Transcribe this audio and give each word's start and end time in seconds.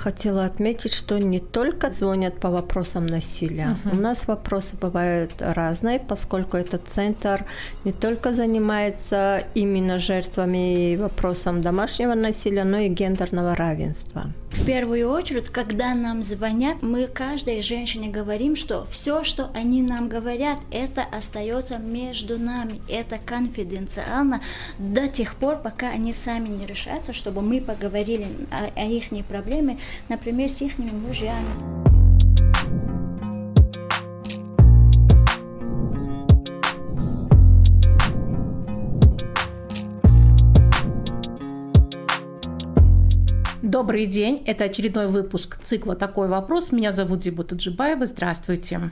хотела 0.00 0.46
отметить, 0.46 0.94
что 0.94 1.18
не 1.18 1.38
только 1.38 1.90
звонят 1.90 2.40
по 2.40 2.50
вопросам 2.50 3.06
насилия. 3.06 3.76
Uh-huh. 3.84 3.98
У 3.98 4.00
нас 4.00 4.26
вопросы 4.26 4.76
бывают 4.76 5.30
разные, 5.38 5.98
поскольку 5.98 6.56
этот 6.56 6.88
центр 6.88 7.44
не 7.84 7.92
только 7.92 8.32
занимается 8.32 9.42
именно 9.54 9.98
жертвами 9.98 10.92
и 10.92 10.96
вопросом 10.96 11.60
домашнего 11.60 12.14
насилия, 12.14 12.64
но 12.64 12.78
и 12.78 12.88
гендерного 12.88 13.54
равенства. 13.54 14.32
В 14.50 14.66
первую 14.66 15.10
очередь, 15.10 15.48
когда 15.48 15.94
нам 15.94 16.22
звонят, 16.22 16.82
мы 16.82 17.06
каждой 17.06 17.60
женщине 17.60 18.08
говорим, 18.08 18.56
что 18.56 18.84
все, 18.84 19.24
что 19.24 19.50
они 19.54 19.80
нам 19.80 20.08
говорят, 20.08 20.58
это 20.70 21.02
остается 21.02 21.78
между 21.78 22.38
нами, 22.38 22.80
это 22.88 23.18
конфиденциально 23.18 24.42
до 24.78 25.08
тех 25.08 25.36
пор, 25.36 25.58
пока 25.58 25.90
они 25.90 26.12
сами 26.12 26.48
не 26.48 26.66
решатся, 26.66 27.12
чтобы 27.12 27.42
мы 27.42 27.60
поговорили 27.60 28.26
о, 28.50 28.70
о 28.74 28.84
их 28.84 29.10
проблеме, 29.24 29.78
например, 30.08 30.48
с 30.48 30.60
их 30.62 30.78
мужьями. 30.78 31.99
Добрый 43.70 44.06
день, 44.06 44.42
это 44.46 44.64
очередной 44.64 45.06
выпуск 45.06 45.62
цикла 45.62 45.94
«Такой 45.94 46.26
вопрос». 46.26 46.72
Меня 46.72 46.92
зовут 46.92 47.22
Зибу 47.22 47.44
Таджибаева, 47.44 48.04
здравствуйте. 48.04 48.90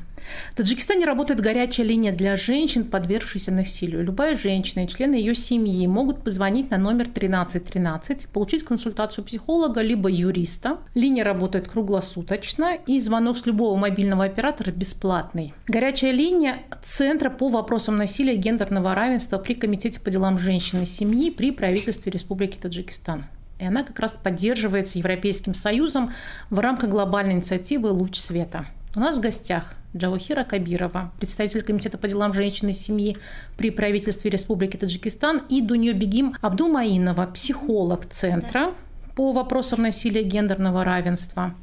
В 0.52 0.56
Таджикистане 0.56 1.04
работает 1.04 1.40
горячая 1.40 1.84
линия 1.84 2.12
для 2.12 2.36
женщин, 2.36 2.84
подвергшихся 2.84 3.50
насилию. 3.50 4.04
Любая 4.04 4.36
женщина 4.36 4.84
и 4.84 4.86
члены 4.86 5.16
ее 5.16 5.34
семьи 5.34 5.84
могут 5.88 6.22
позвонить 6.22 6.70
на 6.70 6.78
номер 6.78 7.08
1313, 7.08 8.28
получить 8.28 8.62
консультацию 8.62 9.24
психолога 9.24 9.80
либо 9.80 10.08
юриста. 10.08 10.78
Линия 10.94 11.24
работает 11.24 11.66
круглосуточно, 11.66 12.76
и 12.86 13.00
звонок 13.00 13.36
с 13.36 13.46
любого 13.46 13.76
мобильного 13.76 14.26
оператора 14.26 14.70
бесплатный. 14.70 15.54
Горячая 15.66 16.12
линия 16.12 16.58
Центра 16.84 17.30
по 17.30 17.48
вопросам 17.48 17.96
насилия 17.96 18.34
и 18.34 18.38
гендерного 18.38 18.94
равенства 18.94 19.38
при 19.38 19.54
Комитете 19.54 19.98
по 19.98 20.12
делам 20.12 20.38
женщин 20.38 20.82
и 20.82 20.86
семьи 20.86 21.32
при 21.32 21.50
правительстве 21.50 22.12
Республики 22.12 22.58
Таджикистан. 22.62 23.24
И 23.58 23.64
она 23.64 23.82
как 23.82 23.98
раз 23.98 24.12
поддерживается 24.12 24.98
Европейским 24.98 25.54
Союзом 25.54 26.12
в 26.50 26.58
рамках 26.60 26.90
глобальной 26.90 27.34
инициативы 27.34 27.90
«Луч 27.90 28.16
света». 28.16 28.66
У 28.94 29.00
нас 29.00 29.16
в 29.16 29.20
гостях 29.20 29.74
Джавахира 29.96 30.44
Кабирова, 30.44 31.12
представитель 31.18 31.62
Комитета 31.62 31.98
по 31.98 32.08
делам 32.08 32.34
женщин 32.34 32.68
и 32.68 32.72
семьи 32.72 33.16
при 33.56 33.70
правительстве 33.70 34.30
Республики 34.30 34.76
Таджикистан, 34.76 35.42
и 35.48 35.60
Дуньё 35.60 35.94
Бегим 35.94 36.36
Абдумаинова, 36.40 37.26
психолог 37.26 38.06
Центра 38.06 38.72
по 39.14 39.32
вопросам 39.32 39.82
насилия 39.82 40.22
гендерного 40.22 40.84
равенства. 40.84 41.54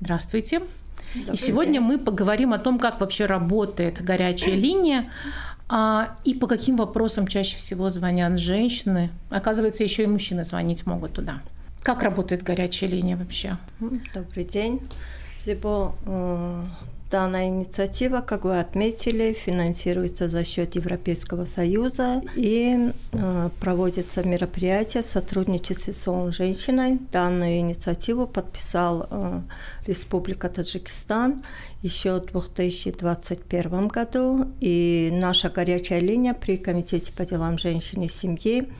Здравствуйте. 0.00 0.60
Добрый 1.14 1.34
и 1.34 1.36
сегодня 1.36 1.74
день. 1.74 1.82
мы 1.82 1.98
поговорим 1.98 2.52
о 2.52 2.58
том, 2.58 2.78
как 2.78 3.00
вообще 3.00 3.26
работает 3.26 4.02
горячая 4.02 4.54
линия, 4.54 5.10
а, 5.68 6.16
и 6.24 6.34
по 6.34 6.46
каким 6.46 6.76
вопросам 6.76 7.26
чаще 7.26 7.56
всего 7.56 7.90
звонят 7.90 8.38
женщины? 8.38 9.10
Оказывается, 9.30 9.84
еще 9.84 10.04
и 10.04 10.06
мужчины 10.06 10.44
звонить 10.44 10.86
могут 10.86 11.14
туда. 11.14 11.40
Как 11.82 12.02
работает 12.02 12.42
горячая 12.42 12.90
линия 12.90 13.16
вообще? 13.16 13.58
Добрый 14.14 14.44
день. 14.44 14.80
Зибо, 15.38 15.94
э, 16.06 16.64
Данная 17.10 17.46
инициатива, 17.46 18.20
как 18.20 18.44
вы 18.44 18.58
отметили, 18.58 19.32
финансируется 19.32 20.26
за 20.26 20.42
счет 20.42 20.74
Европейского 20.74 21.44
Союза 21.44 22.20
и 22.34 22.90
э, 23.12 23.50
проводится 23.60 24.26
мероприятие 24.26 25.04
в 25.04 25.06
сотрудничестве 25.06 25.92
с 25.92 26.08
ООН 26.08 26.32
«Женщиной». 26.32 26.98
Данную 27.12 27.60
инициативу 27.60 28.26
подписал 28.26 29.06
э, 29.08 29.40
Республика 29.86 30.48
Таджикистан 30.48 31.42
еще 31.82 32.20
в 32.20 32.32
2021 32.32 33.88
году. 33.88 34.52
И 34.60 35.10
наша 35.12 35.48
горячая 35.48 36.00
линия 36.00 36.34
при 36.34 36.56
Комитете 36.56 37.12
по 37.12 37.24
делам 37.24 37.58
женщин 37.58 38.02
и 38.02 38.08
семьи 38.08 38.70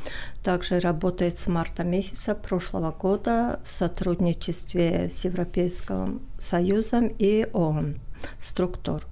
также 0.42 0.78
работает 0.80 1.38
с 1.38 1.46
марта 1.46 1.84
месяца 1.84 2.34
прошлого 2.34 2.92
года 2.92 3.60
в 3.64 3.72
сотрудничестве 3.72 5.08
с 5.08 5.24
Европейским 5.24 6.22
Союзом 6.38 7.08
и 7.18 7.48
ООН 7.52 7.96
структур. 8.38 9.02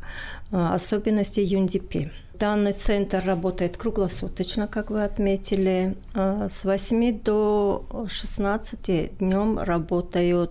А, 0.50 0.74
особенности 0.74 1.40
UNDP. 1.40 2.10
Данный 2.38 2.72
центр 2.72 3.22
работает 3.24 3.76
круглосуточно, 3.76 4.66
как 4.66 4.90
вы 4.90 5.04
отметили. 5.04 5.96
А, 6.14 6.48
с 6.48 6.64
8 6.64 7.20
до 7.20 7.86
16 8.08 9.16
днем 9.18 9.58
работают, 9.60 10.50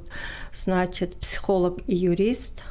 значит, 0.56 1.16
психолог 1.18 1.80
и 1.86 1.96
юрист 1.96 2.64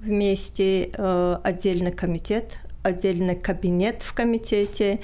вместе, 0.00 0.90
а, 0.98 1.40
отдельный 1.42 1.92
комитет 1.92 2.58
отдельный 2.84 3.36
кабинет 3.36 4.02
в 4.02 4.14
комитете. 4.14 5.00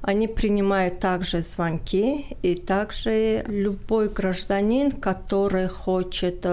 Они 0.00 0.26
принимают 0.26 0.98
также 0.98 1.42
звонки 1.42 2.36
и 2.42 2.56
также 2.56 3.44
любой 3.46 4.08
гражданин, 4.08 4.90
который 4.90 5.68
хочет 5.68 6.44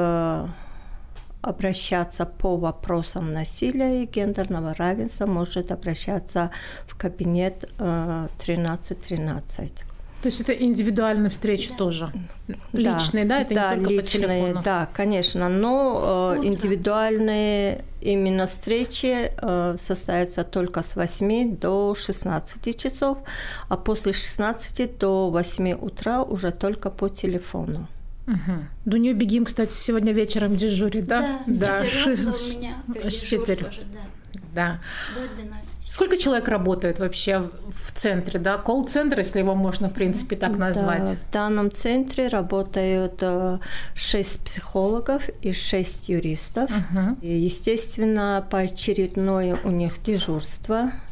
обращаться 1.46 2.26
по 2.26 2.58
вопросам 2.58 3.32
насилия 3.32 4.04
и 4.04 4.06
гендерного 4.08 4.74
равенства, 4.74 5.26
может 5.26 5.72
обращаться 5.72 6.52
в 6.88 6.96
кабинет 6.98 7.70
1313. 7.78 9.72
Э, 9.72 9.76
То 10.22 10.28
есть 10.28 10.42
это 10.42 10.54
индивидуальные 10.54 11.30
встречи 11.30 11.70
да. 11.70 11.76
тоже? 11.76 12.12
Личные, 12.74 13.26
да? 13.26 13.42
Это 13.42 13.56
да, 13.56 13.76
не 13.76 13.82
только 13.82 13.94
личные, 13.94 14.22
по 14.22 14.28
телефону? 14.28 14.62
Да, 14.64 14.90
конечно. 14.94 15.50
Но 15.50 16.36
э, 16.36 16.46
индивидуальные 16.46 17.86
именно 18.02 18.48
встречи 18.48 19.32
э, 19.38 19.76
состоятся 19.78 20.44
только 20.44 20.82
с 20.82 20.96
8 20.96 21.58
до 21.58 21.94
16 21.96 22.80
часов, 22.82 23.20
а 23.70 23.78
после 23.78 24.14
16 24.14 24.98
до 24.98 25.30
8 25.30 25.74
утра 25.74 26.24
уже 26.24 26.52
только 26.52 26.90
по 26.90 27.08
телефону. 27.10 27.88
Угу. 28.28 28.66
Дуню 28.86 29.16
Бегим, 29.16 29.46
кстати, 29.46 29.74
сегодня 29.74 30.12
вечером 30.14 30.56
дежурит, 30.56 31.06
да? 31.06 31.40
Да, 31.46 31.80
да. 31.80 31.86
у 32.06 32.10
меня 32.10 33.12
с 33.12 33.22
4. 33.22 33.56
да. 33.56 33.72
Да. 34.54 34.80
До 35.14 35.28
12. 35.36 35.92
Сколько 35.92 36.18
человек 36.18 36.48
работает 36.48 37.00
вообще 37.00 37.50
в 37.84 37.92
центре, 37.94 38.40
да? 38.40 38.58
Колл-центр, 38.58 39.20
если 39.20 39.40
его 39.40 39.54
можно, 39.54 39.90
в 39.90 39.94
принципе, 39.94 40.38
так 40.38 40.58
назвать? 40.58 41.04
Да, 41.04 41.16
в 41.16 41.32
данном 41.34 41.72
центре 41.72 42.28
работают 42.28 43.22
6 43.96 44.36
э, 44.40 44.46
психологов 44.46 45.30
и 45.42 45.52
6 45.52 46.10
юристов. 46.10 46.72
Угу. 46.72 47.18
И, 47.22 47.34
естественно, 47.38 48.46
поочередное 48.50 49.58
у 49.64 49.72
них 49.72 50.02
дежурство– 50.02 50.92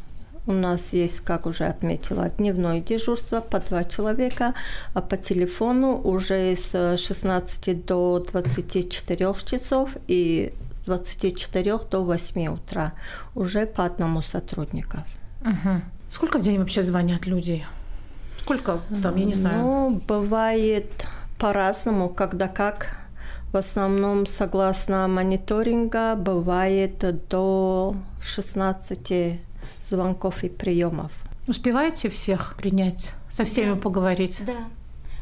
у 0.46 0.52
нас 0.52 0.92
есть, 0.92 1.20
как 1.20 1.46
уже 1.46 1.64
отметила, 1.64 2.28
дневное 2.28 2.80
дежурство 2.80 3.40
по 3.40 3.60
два 3.60 3.84
человека, 3.84 4.54
а 4.92 5.00
по 5.00 5.16
телефону 5.16 5.96
уже 5.96 6.54
с 6.54 6.96
16 6.98 7.86
до 7.86 8.24
24 8.30 9.34
часов 9.46 9.90
и 10.06 10.52
с 10.72 10.80
24 10.80 11.78
до 11.90 12.04
8 12.04 12.46
утра 12.48 12.92
уже 13.34 13.66
по 13.66 13.84
одному 13.84 14.22
сотруднику. 14.22 14.98
Угу. 15.40 15.80
Сколько 16.08 16.38
в 16.38 16.42
день 16.42 16.58
вообще 16.58 16.82
звонят 16.82 17.26
люди? 17.26 17.64
Сколько 18.40 18.80
там, 19.02 19.16
я 19.16 19.24
не 19.24 19.34
знаю? 19.34 19.62
Ну, 19.62 20.02
бывает 20.06 21.06
по-разному, 21.38 22.10
когда 22.10 22.48
как. 22.48 22.98
В 23.52 23.56
основном, 23.56 24.26
согласно 24.26 25.06
мониторинга, 25.08 26.16
бывает 26.16 27.28
до 27.28 27.94
16 28.20 29.38
звонков 29.88 30.44
и 30.44 30.48
приемов. 30.48 31.12
Успеваете 31.46 32.08
всех 32.08 32.56
принять, 32.56 33.12
со 33.30 33.44
всеми 33.44 33.74
да. 33.74 33.80
поговорить? 33.80 34.40
Да. 34.46 34.68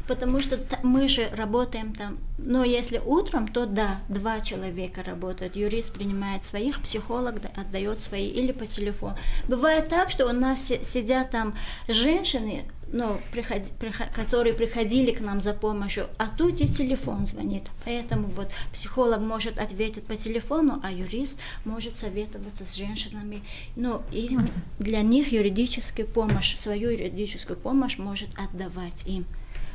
Потому 0.07 0.41
что 0.41 0.59
мы 0.83 1.07
же 1.07 1.29
работаем 1.33 1.93
там, 1.93 2.17
но 2.37 2.65
если 2.65 3.01
утром, 3.05 3.47
то 3.47 3.65
да, 3.65 4.01
два 4.09 4.41
человека 4.41 5.01
работают. 5.01 5.55
Юрист 5.55 5.93
принимает 5.93 6.43
своих, 6.43 6.81
психолог 6.81 7.35
отдает 7.55 8.01
свои 8.01 8.27
или 8.27 8.51
по 8.51 8.65
телефону. 8.65 9.15
Бывает 9.47 9.87
так, 9.87 10.11
что 10.11 10.27
у 10.27 10.33
нас 10.33 10.61
сидят 10.65 11.31
там 11.31 11.55
женщины, 11.87 12.65
ну, 12.93 13.19
приходи, 13.31 13.71
приход, 13.79 14.07
которые 14.15 14.53
приходили 14.53 15.11
к 15.11 15.19
нам 15.19 15.41
за 15.41 15.53
помощью, 15.53 16.05
а 16.17 16.27
тут 16.27 16.61
и 16.61 16.67
телефон 16.67 17.25
звонит. 17.25 17.63
Поэтому 17.85 18.27
вот 18.27 18.51
психолог 18.71 19.19
может 19.19 19.59
ответить 19.59 20.05
по 20.05 20.15
телефону, 20.15 20.79
а 20.83 20.91
юрист 20.91 21.39
может 21.65 21.97
советоваться 21.97 22.65
с 22.65 22.75
женщинами. 22.75 23.41
Ну, 23.75 24.03
и 24.11 24.37
для 24.77 25.01
них 25.01 25.31
юридическую 25.31 26.07
помощь, 26.07 26.55
свою 26.55 26.91
юридическую 26.91 27.57
помощь 27.57 27.97
может 27.97 28.29
отдавать 28.37 29.07
им. 29.07 29.25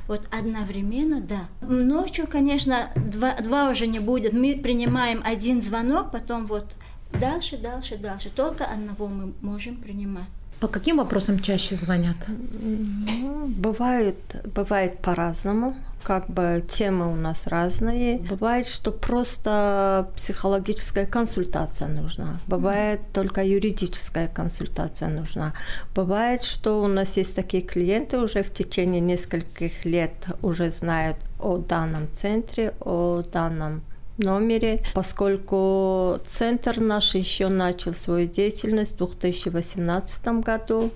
Вот 0.07 0.29
одновременно, 0.31 1.21
да. 1.21 1.49
Ночью, 1.61 2.29
конечно, 2.29 2.91
два, 2.95 3.37
два 3.41 3.71
уже 3.71 3.89
не 3.89 3.99
будет. 3.99 4.33
Мы 4.33 4.55
принимаем 4.55 5.23
один 5.25 5.61
звонок, 5.61 6.13
потом 6.13 6.47
вот 6.47 6.73
дальше, 7.13 7.59
дальше, 7.59 7.99
дальше. 7.99 8.31
Только 8.31 8.65
одного 8.65 9.09
мы 9.09 9.35
можем 9.43 9.77
принимать. 9.77 10.29
По 10.61 10.67
каким 10.67 10.97
вопросам 10.97 11.39
чаще 11.39 11.77
звонят? 11.77 12.17
Ну, 12.27 13.47
бывает, 13.47 14.17
бывает 14.55 14.99
по-разному. 14.99 15.77
Как 16.03 16.29
бы 16.29 16.65
темы 16.69 17.13
у 17.13 17.17
нас 17.17 17.47
разные. 17.47 18.19
Бывает, 18.19 18.67
что 18.67 18.91
просто 18.91 20.09
психологическая 20.17 21.07
консультация 21.07 21.89
нужна. 21.89 22.41
Бывает 22.47 23.01
только 23.13 23.45
юридическая 23.45 24.27
консультация 24.29 25.09
нужна. 25.09 25.53
Бывает, 25.95 26.43
что 26.43 26.83
у 26.83 26.89
нас 26.89 27.17
есть 27.17 27.37
такие 27.37 27.63
клиенты 27.63 28.19
уже 28.19 28.43
в 28.43 28.53
течение 28.53 29.01
нескольких 29.01 29.85
лет 29.85 30.13
уже 30.43 30.71
знают 30.71 31.17
о 31.39 31.59
данном 31.59 32.09
центре, 32.13 32.75
о 32.81 33.23
данном 33.33 33.83
номере, 34.19 34.83
поскольку 34.95 36.19
центр 36.25 36.81
наш 36.81 37.15
еще 37.15 37.49
начал 37.49 37.95
свою 37.95 38.29
деятельность 38.29 38.95
в 38.95 38.99
2018 38.99 40.29
году, 40.43 40.91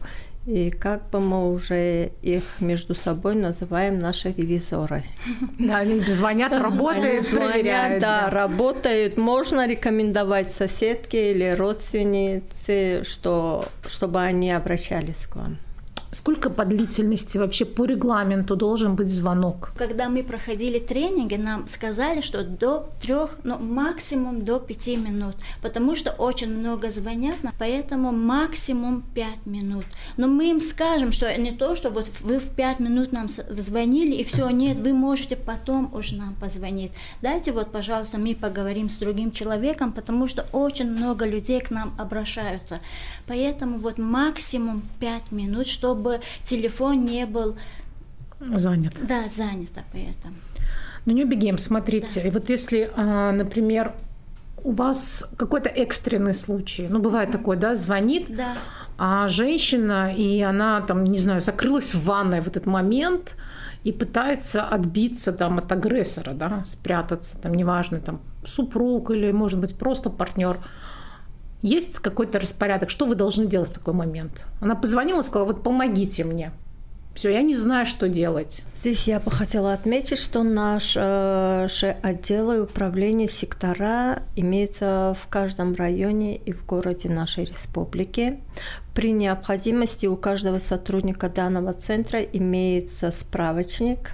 и 0.46 0.70
как 0.70 1.08
бы 1.10 1.20
мы 1.20 1.52
уже 1.52 2.10
их 2.20 2.42
между 2.58 2.96
собой 2.96 3.36
называем 3.36 3.98
наши 3.98 4.32
ревизоры. 4.32 5.04
Да, 5.58 5.78
они 5.78 6.00
звонят, 6.00 6.52
работают, 6.52 7.28
звонят, 7.28 8.00
да, 8.00 8.28
работают. 8.28 9.16
Можно 9.16 9.68
рекомендовать 9.68 10.48
соседке 10.48 11.30
или 11.30 11.50
родственнице, 11.52 13.04
что, 13.04 13.66
чтобы 13.86 14.20
они 14.20 14.50
обращались 14.50 15.26
к 15.26 15.36
вам. 15.36 15.58
Сколько 16.14 16.50
по 16.50 16.66
длительности 16.66 17.38
вообще 17.38 17.64
по 17.64 17.86
регламенту 17.86 18.54
должен 18.54 18.96
быть 18.96 19.08
звонок? 19.08 19.72
Когда 19.78 20.10
мы 20.10 20.22
проходили 20.22 20.78
тренинги, 20.78 21.36
нам 21.36 21.66
сказали, 21.68 22.20
что 22.20 22.44
до 22.44 22.90
трех, 23.00 23.30
ну 23.44 23.58
максимум 23.58 24.44
до 24.44 24.58
пяти 24.58 24.98
минут, 24.98 25.36
потому 25.62 25.96
что 25.96 26.10
очень 26.10 26.54
много 26.58 26.90
звонят, 26.90 27.36
поэтому 27.58 28.12
максимум 28.12 29.04
пять 29.14 29.46
минут. 29.46 29.86
Но 30.18 30.28
мы 30.28 30.50
им 30.50 30.60
скажем, 30.60 31.12
что 31.12 31.34
не 31.40 31.52
то, 31.52 31.76
что 31.76 31.88
вот 31.88 32.10
вы 32.20 32.40
в 32.40 32.50
пять 32.50 32.78
минут 32.78 33.12
нам 33.12 33.28
звонили 33.30 34.14
и 34.16 34.22
все, 34.22 34.50
нет, 34.50 34.80
вы 34.80 34.92
можете 34.92 35.34
потом 35.36 35.94
уже 35.94 36.16
нам 36.16 36.34
позвонить. 36.34 36.92
Дайте 37.22 37.52
вот, 37.52 37.72
пожалуйста, 37.72 38.18
мы 38.18 38.34
поговорим 38.34 38.90
с 38.90 38.96
другим 38.96 39.32
человеком, 39.32 39.92
потому 39.92 40.28
что 40.28 40.44
очень 40.52 40.90
много 40.90 41.24
людей 41.24 41.60
к 41.62 41.70
нам 41.70 41.94
обращаются. 41.98 42.80
Поэтому 43.26 43.78
вот 43.78 43.96
максимум 43.96 44.82
пять 45.00 45.32
минут, 45.32 45.68
чтобы 45.68 46.01
чтобы 46.02 46.20
телефон 46.44 47.04
не 47.04 47.26
был 47.26 47.56
занят. 48.40 48.94
Да, 49.02 49.28
занят 49.28 49.70
поэтому. 49.92 50.34
Ну 51.06 51.12
не 51.12 51.24
убегаем, 51.24 51.58
смотрите. 51.58 52.20
Да. 52.20 52.28
И 52.28 52.30
вот 52.30 52.50
если, 52.50 52.90
а, 52.96 53.32
например, 53.32 53.92
у 54.64 54.72
вас 54.72 55.24
какой-то 55.36 55.68
экстренный 55.68 56.34
случай, 56.34 56.88
ну 56.88 56.98
бывает 56.98 57.28
mm-hmm. 57.28 57.38
такое, 57.38 57.56
да, 57.56 57.74
звонит, 57.74 58.36
да. 58.36 58.54
а 58.98 59.28
женщина, 59.28 60.12
и 60.12 60.40
она 60.40 60.80
там, 60.80 61.04
не 61.04 61.18
знаю, 61.18 61.40
закрылась 61.40 61.94
в 61.94 62.04
ванной 62.04 62.40
в 62.40 62.46
этот 62.46 62.66
момент 62.66 63.36
и 63.84 63.92
пытается 63.92 64.64
отбиться 64.64 65.32
там 65.32 65.58
от 65.58 65.70
агрессора, 65.72 66.32
да, 66.32 66.64
спрятаться, 66.64 67.36
там, 67.38 67.54
неважно, 67.54 67.98
там, 68.00 68.20
супруг 68.44 69.10
или, 69.10 69.32
может 69.32 69.58
быть, 69.58 69.76
просто 69.76 70.10
партнер. 70.10 70.58
Есть 71.62 72.00
какой-то 72.00 72.40
распорядок, 72.40 72.90
что 72.90 73.06
вы 73.06 73.14
должны 73.14 73.46
делать 73.46 73.70
в 73.70 73.74
такой 73.74 73.94
момент? 73.94 74.46
Она 74.60 74.74
позвонила 74.74 75.20
и 75.22 75.24
сказала, 75.24 75.46
вот 75.46 75.62
помогите 75.62 76.24
мне. 76.24 76.52
Все, 77.14 77.30
я 77.30 77.42
не 77.42 77.54
знаю, 77.54 77.84
что 77.84 78.08
делать. 78.08 78.62
Здесь 78.74 79.06
я 79.06 79.20
бы 79.20 79.30
хотела 79.30 79.74
отметить, 79.74 80.18
что 80.18 80.42
наши 80.42 80.98
э, 80.98 81.94
отделы 82.02 82.62
управления 82.62 83.28
сектора 83.28 84.22
имеются 84.34 85.14
в 85.20 85.28
каждом 85.28 85.74
районе 85.74 86.36
и 86.36 86.52
в 86.52 86.64
городе 86.64 87.10
нашей 87.10 87.44
республики. 87.44 88.40
При 88.94 89.12
необходимости 89.12 90.06
у 90.06 90.16
каждого 90.16 90.58
сотрудника 90.58 91.28
данного 91.28 91.74
центра 91.74 92.20
имеется 92.20 93.10
справочник. 93.10 94.12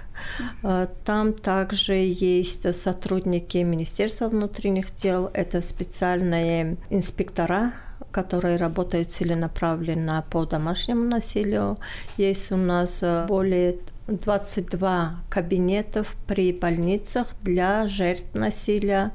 Э, 0.61 0.87
там 1.05 1.33
также 1.33 1.93
есть 1.93 2.75
сотрудники 2.75 3.59
Министерства 3.59 4.27
внутренних 4.27 4.93
дел, 4.93 5.31
это 5.33 5.61
специальные 5.61 6.75
инспектора 6.89 7.71
которые 8.11 8.57
работают 8.57 9.09
целенаправленно 9.11 10.25
по 10.29 10.45
домашнему 10.45 11.03
насилию. 11.03 11.77
Есть 12.17 12.51
у 12.51 12.57
нас 12.57 13.03
э, 13.03 13.25
более 13.27 13.77
22 14.09 15.23
кабинетов 15.29 16.15
при 16.27 16.51
больницах 16.51 17.27
для 17.41 17.87
жертв 17.87 18.33
насилия. 18.33 19.11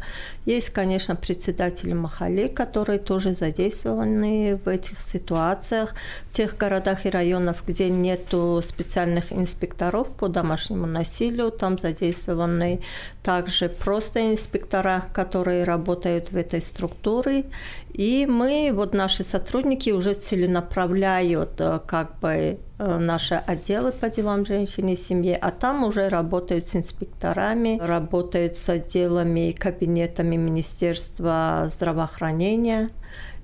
Есть, 0.46 0.70
конечно, 0.70 1.16
председатели 1.16 1.92
Махали, 1.92 2.48
которые 2.48 2.98
тоже 2.98 3.32
задействованы 3.32 4.60
в 4.64 4.68
этих 4.68 5.00
ситуациях. 5.00 5.94
В 6.30 6.34
тех 6.34 6.56
городах 6.56 7.06
и 7.06 7.10
районах, 7.10 7.64
где 7.66 7.88
нет 7.90 8.34
специальных 8.62 9.32
инспекторов 9.32 10.08
по 10.08 10.28
домашнему 10.28 10.86
насилию, 10.86 11.50
там 11.50 11.78
задействованы 11.78 12.80
также 13.22 13.68
просто 13.68 14.30
инспектора, 14.30 15.06
которые 15.12 15.64
работают 15.64 16.30
в 16.30 16.36
этой 16.36 16.60
структуре. 16.60 17.46
И 17.92 18.26
мы, 18.26 18.70
вот 18.74 18.92
наши 18.92 19.22
сотрудники 19.22 19.90
уже 19.90 20.14
целенаправляют 20.14 21.60
э, 21.60 21.78
как 21.86 22.18
бы 22.18 22.58
наши 22.78 23.34
отделы 23.34 23.92
по 23.92 24.10
делам 24.10 24.44
женщины 24.44 24.94
и 24.94 24.96
семьи, 24.96 25.38
а 25.40 25.50
там 25.50 25.84
уже 25.84 26.08
работают 26.08 26.66
с 26.66 26.76
инспекторами, 26.76 27.78
работают 27.80 28.56
с 28.56 28.68
отделами 28.68 29.50
и 29.50 29.52
кабинетами 29.52 30.36
Министерства 30.36 31.66
здравоохранения. 31.68 32.90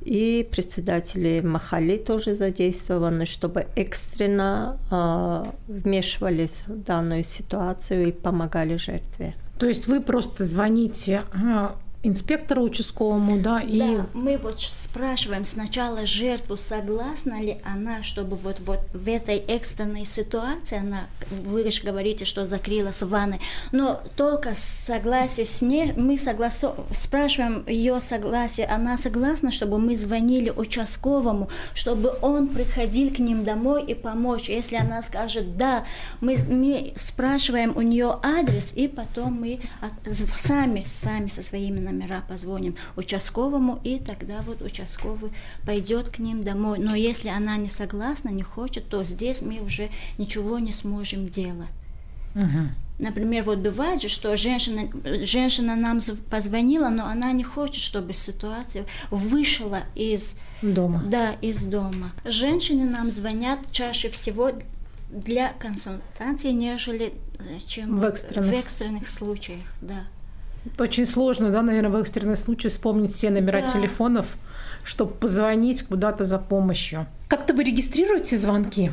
И 0.03 0.49
председатели 0.50 1.41
Махали 1.41 1.99
тоже 1.99 2.35
задействованы, 2.35 3.27
чтобы 3.27 3.67
экстренно 3.77 4.79
э, 4.91 5.44
вмешивались 5.69 6.65
в 6.67 6.83
данную 6.83 7.23
ситуацию 7.23 8.09
и 8.09 8.12
помогали 8.12 8.76
жертве. 8.76 9.35
То 9.59 9.67
есть 9.67 9.87
вы 9.88 10.00
просто 10.00 10.44
звоните 10.44 11.23
а, 11.35 11.76
инспектору 12.02 12.62
участковому, 12.62 13.38
да, 13.38 13.61
и... 13.61 13.79
Да, 13.79 14.06
мы 14.14 14.38
вот 14.38 14.58
спрашиваем 14.58 15.44
сначала 15.44 16.06
жертву, 16.06 16.56
согласна 16.56 17.41
ли 17.43 17.58
она, 17.62 18.02
чтобы 18.02 18.37
вот, 18.37 18.58
вот 18.61 18.81
в 18.94 19.06
этой 19.08 19.37
экстренной 19.37 20.06
ситуации, 20.06 20.79
она, 20.79 21.08
вы 21.31 21.70
же 21.70 21.82
говорите, 21.82 22.25
что 22.25 22.47
закрылась 22.47 23.02
в 23.02 23.08
ванной, 23.11 23.41
но 23.70 24.00
только 24.17 24.55
согласие 24.55 25.44
с 25.44 25.61
ней, 25.61 25.93
мы 25.93 26.17
согласо... 26.17 26.75
спрашиваем 26.94 27.67
ее 27.67 28.00
согласие, 28.00 28.67
она 28.67 28.97
согласна, 28.97 29.50
чтобы 29.50 29.79
мы 29.79 29.94
звонили 29.94 30.49
участковому, 30.50 31.50
чтобы 31.75 32.14
он 32.23 32.49
приходил 32.49 33.12
к 33.14 33.19
ним 33.19 33.44
домой 33.44 33.85
и 33.85 33.94
помочь. 33.94 34.49
Если 34.49 34.76
она 34.76 35.02
скажет 35.02 35.58
«да», 35.58 35.85
мы, 36.20 36.37
мы 36.49 36.94
спрашиваем 36.97 37.76
у 37.76 37.82
нее 37.82 38.19
адрес, 38.23 38.73
и 38.75 38.88
потом 38.88 39.35
мы 39.35 39.61
от... 39.82 39.93
сами, 40.38 40.82
сами 40.87 41.29
со 41.29 41.43
своими 41.43 41.89
номера 41.92 42.22
позвоним 42.26 42.76
участковому, 42.96 43.80
и 43.85 43.99
тогда 43.99 44.40
вот 44.42 44.62
участковый 44.62 45.32
пойдет 45.64 46.09
к 46.09 46.18
ним 46.18 46.44
домой. 46.44 46.78
Но 46.78 46.94
если 46.94 47.28
она 47.28 47.56
не 47.56 47.68
согласна, 47.68 48.28
не 48.30 48.42
хочет, 48.42 48.88
то 48.88 49.02
здесь 49.04 49.42
мы 49.42 49.61
уже 49.61 49.90
ничего 50.18 50.59
не 50.59 50.73
сможем 50.73 51.28
делать. 51.28 51.68
Угу. 52.35 52.68
Например, 53.00 53.42
вот 53.44 53.59
бывает 53.59 54.02
же, 54.02 54.09
что 54.09 54.37
женщина, 54.37 54.88
женщина 55.25 55.75
нам 55.75 56.00
позвонила, 56.30 56.88
но 56.88 57.06
она 57.06 57.32
не 57.32 57.42
хочет, 57.42 57.82
чтобы 57.82 58.12
ситуация 58.12 58.85
вышла 59.11 59.85
из 59.94 60.37
дома. 60.62 61.02
Да, 61.06 61.32
из 61.40 61.64
дома. 61.64 62.12
Женщины 62.25 62.85
нам 62.85 63.11
звонят 63.11 63.59
чаще 63.73 64.11
всего 64.11 64.52
для 65.11 65.52
консультации, 65.54 66.52
нежели 66.52 67.14
э, 67.38 67.59
чем 67.66 67.97
в 67.97 68.04
экстренных, 68.04 68.50
в 68.50 68.52
экстренных 68.52 69.09
случаях, 69.09 69.64
да. 69.80 70.04
Очень 70.79 71.07
сложно, 71.07 71.50
да, 71.50 71.62
наверное, 71.62 71.90
в 71.90 71.97
экстренный 71.97 72.37
случай 72.37 72.69
вспомнить 72.69 73.12
все 73.12 73.31
номера 73.31 73.61
да. 73.61 73.67
телефонов, 73.67 74.26
чтобы 74.85 75.12
позвонить 75.12 75.83
куда-то 75.85 76.25
за 76.25 76.38
помощью. 76.38 77.07
Как-то 77.29 77.55
вы 77.55 77.64
регистрируете 77.64 78.37
звонки? 78.37 78.90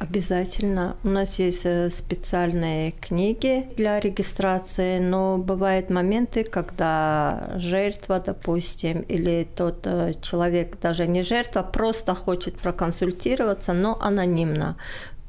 Обязательно. 0.00 0.96
У 1.04 1.08
нас 1.08 1.38
есть 1.38 1.66
э, 1.66 1.90
специальные 1.90 2.92
книги 2.92 3.66
для 3.76 4.00
регистрации, 4.00 4.98
но 4.98 5.36
бывают 5.36 5.90
моменты, 5.90 6.42
когда 6.42 7.50
жертва, 7.56 8.18
допустим, 8.18 9.02
или 9.02 9.46
тот 9.54 9.80
э, 9.84 10.12
человек, 10.22 10.80
даже 10.80 11.06
не 11.06 11.20
жертва, 11.20 11.62
просто 11.62 12.14
хочет 12.14 12.54
проконсультироваться, 12.58 13.74
но 13.74 13.98
анонимно. 14.00 14.76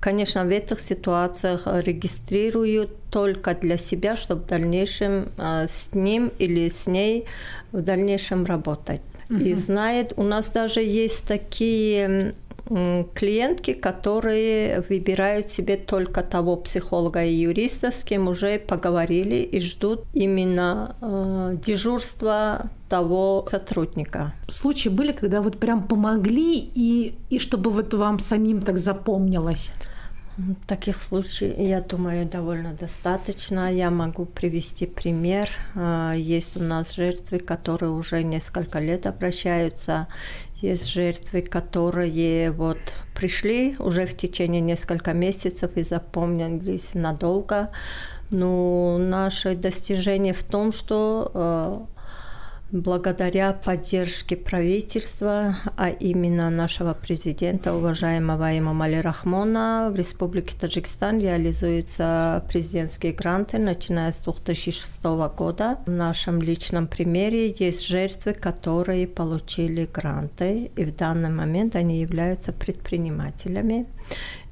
Конечно, 0.01 0.43
в 0.45 0.49
этих 0.49 0.79
ситуациях 0.79 1.67
регистрируют 1.67 2.89
только 3.11 3.53
для 3.53 3.77
себя, 3.77 4.15
чтобы 4.15 4.41
в 4.41 4.47
дальнейшем 4.47 5.29
э, 5.37 5.67
с 5.69 5.93
ним 5.93 6.31
или 6.39 6.67
с 6.67 6.87
ней 6.87 7.25
в 7.71 7.81
дальнейшем 7.81 8.45
работать. 8.45 9.01
Угу. 9.29 9.39
И 9.39 9.53
знает, 9.53 10.13
у 10.17 10.23
нас 10.23 10.49
даже 10.49 10.81
есть 10.81 11.27
такие 11.27 12.33
клиентки, 13.13 13.73
которые 13.73 14.81
выбирают 14.89 15.49
себе 15.49 15.77
только 15.77 16.23
того 16.23 16.55
психолога 16.55 17.23
и 17.23 17.33
юриста, 17.33 17.91
с 17.91 18.03
кем 18.03 18.27
уже 18.27 18.59
поговорили 18.59 19.35
и 19.35 19.59
ждут 19.59 20.05
именно 20.13 20.95
э, 21.01 21.57
дежурства 21.65 22.69
того 22.89 23.45
сотрудника. 23.49 24.33
Случаи 24.47 24.89
были, 24.89 25.11
когда 25.11 25.41
вот 25.41 25.59
прям 25.59 25.87
помогли 25.87 26.59
и, 26.59 27.15
и 27.29 27.39
чтобы 27.39 27.71
вот 27.71 27.93
вам 27.93 28.19
самим 28.19 28.61
так 28.61 28.77
запомнилось? 28.77 29.71
Таких 30.65 31.01
случаев, 31.01 31.57
я 31.57 31.81
думаю, 31.81 32.25
довольно 32.25 32.73
достаточно. 32.73 33.71
Я 33.71 33.91
могу 33.91 34.25
привести 34.25 34.85
пример. 34.85 35.49
А, 35.75 36.13
есть 36.13 36.57
у 36.57 36.63
нас 36.63 36.95
жертвы, 36.95 37.39
которые 37.39 37.91
уже 37.91 38.23
несколько 38.23 38.79
лет 38.79 39.05
обращаются. 39.05 40.07
Есть 40.61 40.89
жертвы, 40.89 41.41
которые 41.41 42.51
вот 42.51 42.77
пришли 43.15 43.75
уже 43.79 44.05
в 44.05 44.15
течение 44.15 44.61
нескольких 44.61 45.13
месяцев 45.15 45.71
и 45.75 45.81
запомнились 45.81 46.93
надолго. 46.93 47.71
Но 48.29 48.97
наше 48.99 49.55
достижение 49.55 50.33
в 50.33 50.43
том, 50.43 50.71
что 50.71 51.31
а, 51.33 51.85
благодаря 52.71 53.53
поддержке 53.53 54.35
правительства, 54.35 55.57
а 55.77 55.89
именно 55.89 56.49
нашего 56.49 56.93
президента, 56.93 57.73
уважаемого 57.73 58.57
Имамали 58.57 58.95
Рахмона, 58.95 59.89
в 59.91 59.95
Республике 59.95 60.55
Таджикистан 60.59 61.19
реализуются 61.19 62.43
президентские 62.47 63.11
гранты, 63.11 63.57
начиная 63.57 64.11
с 64.11 64.19
2006 64.19 65.03
года. 65.37 65.79
В 65.85 65.91
нашем 65.91 66.41
личном 66.41 66.87
примере 66.87 67.53
есть 67.57 67.85
жертвы, 67.85 68.33
которые 68.33 69.07
получили 69.07 69.85
гранты, 69.85 70.71
и 70.75 70.85
в 70.85 70.95
данный 70.95 71.29
момент 71.29 71.75
они 71.75 71.99
являются 71.99 72.53
предпринимателями 72.53 73.85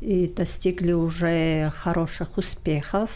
и 0.02 0.28
достигли 0.28 0.92
уже 0.92 1.72
хороших 1.76 2.38
успехов 2.38 3.10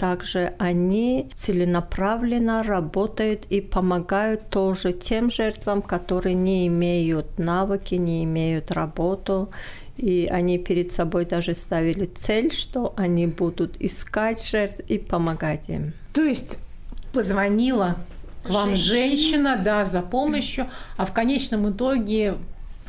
также 0.00 0.54
они 0.58 1.30
целенаправленно 1.34 2.62
работают 2.62 3.44
и 3.50 3.60
помогают 3.60 4.48
тоже 4.48 4.92
тем 4.92 5.30
жертвам, 5.30 5.82
которые 5.82 6.34
не 6.34 6.66
имеют 6.68 7.38
навыки, 7.38 7.96
не 7.96 8.24
имеют 8.24 8.70
работу. 8.70 9.50
И 9.98 10.26
они 10.30 10.56
перед 10.56 10.90
собой 10.90 11.26
даже 11.26 11.52
ставили 11.52 12.06
цель, 12.06 12.50
что 12.50 12.94
они 12.96 13.26
будут 13.26 13.76
искать 13.78 14.42
жертв 14.42 14.80
и 14.88 14.96
помогать 14.96 15.68
им. 15.68 15.92
То 16.14 16.22
есть 16.22 16.56
позвонила 17.12 17.96
к 18.42 18.48
вам 18.48 18.74
женщина, 18.74 19.56
женщина 19.56 19.60
да, 19.62 19.84
за 19.84 20.00
помощью, 20.00 20.66
а 20.96 21.04
в 21.04 21.12
конечном 21.12 21.70
итоге 21.72 22.36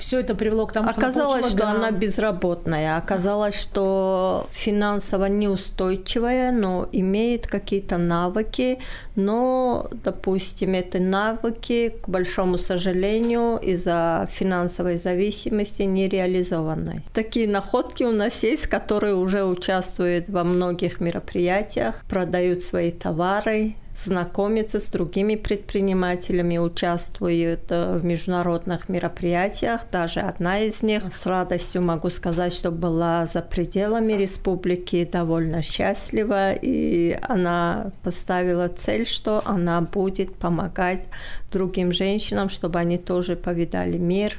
все 0.02 0.20
это 0.20 0.34
привело 0.36 0.66
к 0.66 0.74
тому, 0.74 0.90
оказалось, 0.90 1.46
что, 1.46 1.58
что 1.58 1.68
она 1.68 1.92
безработная, 1.92 2.98
оказалось, 2.98 3.56
что 3.56 4.48
финансово 4.52 5.26
неустойчивая, 5.26 6.52
но 6.52 6.90
имеет 6.92 7.46
какие-то 7.46 7.98
навыки, 7.98 8.80
но, 9.16 9.90
допустим, 10.04 10.74
эти 10.74 10.98
навыки, 10.98 11.94
к 12.02 12.10
большому 12.10 12.58
сожалению, 12.58 13.60
из-за 13.62 14.28
финансовой 14.32 14.98
зависимости 14.98 15.84
не 15.84 16.10
реализованы. 16.10 17.04
Такие 17.14 17.48
находки 17.48 18.04
у 18.04 18.12
нас 18.12 18.44
есть, 18.44 18.66
которые 18.66 19.14
уже 19.16 19.46
участвуют 19.46 20.30
во 20.30 20.44
многих 20.44 21.00
мероприятиях, 21.00 22.04
продают 22.10 22.64
свои 22.64 22.92
товары, 22.92 23.76
знакомится 24.04 24.80
с 24.80 24.90
другими 24.90 25.36
предпринимателями, 25.36 26.58
участвует 26.58 27.66
э, 27.70 27.98
в 27.98 28.04
международных 28.04 28.90
мероприятиях. 28.90 29.82
Даже 29.92 30.22
одна 30.22 30.60
из 30.60 30.82
них 30.84 31.04
с 31.14 31.26
радостью 31.26 31.82
могу 31.82 32.10
сказать, 32.10 32.54
что 32.54 32.72
была 32.72 33.26
за 33.26 33.42
пределами 33.42 34.14
республики, 34.14 35.08
довольно 35.12 35.62
счастлива, 35.62 36.54
и 36.54 37.18
она 37.22 37.92
поставила 38.04 38.68
цель, 38.68 39.06
что 39.06 39.42
она 39.46 39.82
будет 39.82 40.36
помогать 40.36 41.08
другим 41.52 41.92
женщинам, 41.92 42.50
чтобы 42.50 42.80
они 42.80 42.98
тоже 42.98 43.36
повидали 43.36 43.98
мир, 43.98 44.38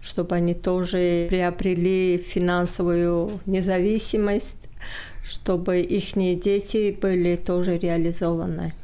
чтобы 0.00 0.36
они 0.36 0.54
тоже 0.54 1.26
приобрели 1.28 2.18
финансовую 2.18 3.30
независимость, 3.46 4.68
чтобы 5.24 5.80
их 5.80 6.14
дети 6.14 6.96
были 7.00 7.36
тоже 7.36 7.78
реализованы. 7.78 8.74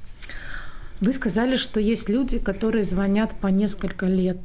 Вы 1.01 1.13
сказали, 1.13 1.57
что 1.57 1.81
есть 1.81 2.09
люди, 2.09 2.39
которые 2.39 2.85
звонят 2.85 3.33
по 3.41 3.49
несколько 3.49 4.07
лет. 4.07 4.39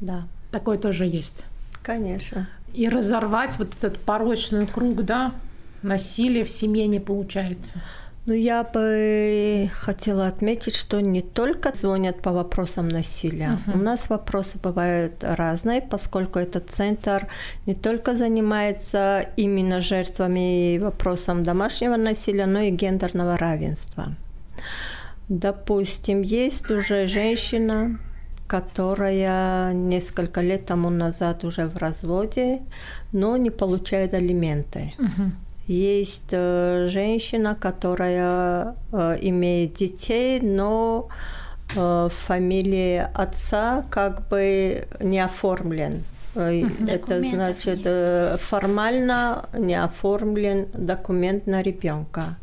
Да. 0.00 0.24
Такое 0.50 0.78
тоже 0.78 1.04
есть. 1.04 1.44
Конечно. 1.82 2.48
И 2.72 2.88
разорвать 2.88 3.58
вот 3.58 3.74
этот 3.78 3.98
порочный 4.00 4.66
круг, 4.66 5.04
да, 5.04 5.32
насилия 5.82 6.44
в 6.44 6.50
семье 6.50 6.86
не 6.86 7.00
получается. 7.00 7.80
Ну, 8.26 8.32
я 8.32 8.64
бы 8.64 9.70
хотела 9.74 10.26
отметить, 10.26 10.74
что 10.74 11.00
не 11.00 11.20
только 11.20 11.74
звонят 11.74 12.22
по 12.22 12.32
вопросам 12.32 12.88
насилия. 12.88 13.58
Uh-huh. 13.66 13.74
У 13.74 13.82
нас 13.82 14.08
вопросы 14.08 14.58
бывают 14.58 15.12
разные, 15.20 15.82
поскольку 15.82 16.38
этот 16.38 16.70
центр 16.70 17.28
не 17.66 17.74
только 17.74 18.16
занимается 18.16 19.26
именно 19.36 19.82
жертвами 19.82 20.74
и 20.74 20.78
вопросом 20.78 21.42
домашнего 21.42 21.96
насилия, 21.96 22.46
но 22.46 22.60
и 22.60 22.70
гендерного 22.70 23.36
равенства. 23.36 24.14
Допустим, 25.28 26.22
есть 26.22 26.70
уже 26.70 27.06
женщина, 27.06 27.98
которая 28.46 29.72
несколько 29.72 30.40
лет 30.40 30.66
тому 30.66 30.90
назад 30.90 31.44
уже 31.44 31.66
в 31.66 31.76
разводе, 31.78 32.60
но 33.12 33.36
не 33.36 33.50
получает 33.50 34.12
алименты. 34.14 34.92
Угу. 34.98 35.30
Есть 35.66 36.28
э, 36.32 36.86
женщина, 36.90 37.56
которая 37.58 38.76
э, 38.92 39.16
имеет 39.22 39.74
детей, 39.74 40.40
но 40.40 41.08
э, 41.74 42.08
фамилия 42.12 43.10
отца 43.14 43.84
как 43.90 44.28
бы 44.28 44.86
не 45.00 45.20
оформлен. 45.20 46.04
Это 46.34 47.22
значит 47.22 47.80
э, 47.84 48.36
формально 48.40 49.46
не 49.56 49.80
оформлен 49.80 50.66
документ 50.74 51.46
на 51.46 51.62
ребенка. 51.62 52.36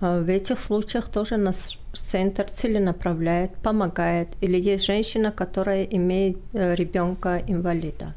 А 0.00 0.20
в 0.20 0.28
этих 0.28 0.58
случаях 0.58 1.08
тоже 1.08 1.36
наш 1.36 1.78
центр 1.94 2.44
целенаправляет, 2.44 3.56
помогает. 3.56 4.28
Или 4.40 4.60
есть 4.60 4.84
женщина, 4.84 5.32
которая 5.32 5.84
имеет 5.84 6.38
э, 6.52 6.74
ребенка 6.74 7.42
инвалида. 7.46 8.14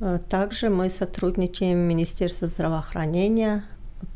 Э, 0.00 0.18
также 0.28 0.68
мы 0.68 0.88
сотрудничаем 0.88 1.78
с 1.78 1.88
Министерством 1.88 2.48
здравоохранения, 2.48 3.64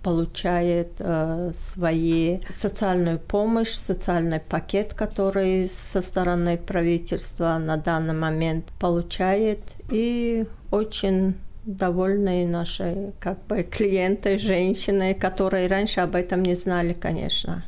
получает 0.03 0.93
э, 0.99 1.51
свои 1.55 2.41
социальную 2.51 3.21
помощь, 3.21 3.73
социальный 3.73 4.41
пакет, 4.41 4.95
который 4.95 5.67
со 5.67 6.03
стороны 6.03 6.57
правительства 6.59 7.59
на 7.59 7.77
данный 7.77 8.15
момент 8.15 8.67
получает, 8.81 9.61
и 9.91 10.45
очень 10.71 11.37
довольные 11.67 12.47
наши 12.47 13.13
как 13.21 13.45
бы 13.47 13.63
клиенты, 13.63 14.39
женщины, 14.39 15.15
которые 15.15 15.67
раньше 15.67 16.01
об 16.01 16.15
этом 16.15 16.43
не 16.43 16.55
знали, 16.55 16.93
конечно. 16.93 17.65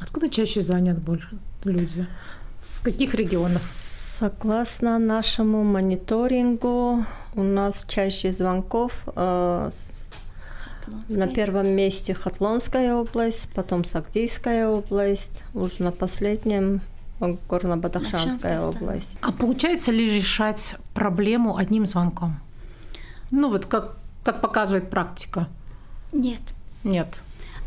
Откуда 0.00 0.28
чаще 0.28 0.60
звонят 0.60 0.98
больше 1.00 1.38
люди? 1.64 2.06
С 2.62 2.80
каких 2.80 3.14
регионов? 3.14 3.60
Согласно 3.60 4.98
нашему 4.98 5.62
мониторингу, 5.64 7.04
у 7.34 7.42
нас 7.42 7.84
чаще 7.88 8.30
звонков 8.30 9.04
э, 9.14 9.70
на 11.08 11.28
первом 11.28 11.68
месте 11.68 12.14
Хатлонская 12.14 12.94
область, 12.94 13.50
потом 13.54 13.84
Сагдийская 13.84 14.68
область, 14.68 15.42
уже 15.54 15.82
на 15.82 15.92
последнем 15.92 16.80
Горно-Бадахшанская 17.20 18.60
область. 18.60 19.18
А 19.20 19.32
получается 19.32 19.92
ли 19.92 20.16
решать 20.16 20.76
проблему 20.94 21.56
одним 21.56 21.86
звонком? 21.86 22.40
Ну 23.30 23.50
вот 23.50 23.66
как, 23.66 23.96
как 24.24 24.40
показывает 24.40 24.90
практика. 24.90 25.48
Нет. 26.12 26.40
Нет. 26.84 27.20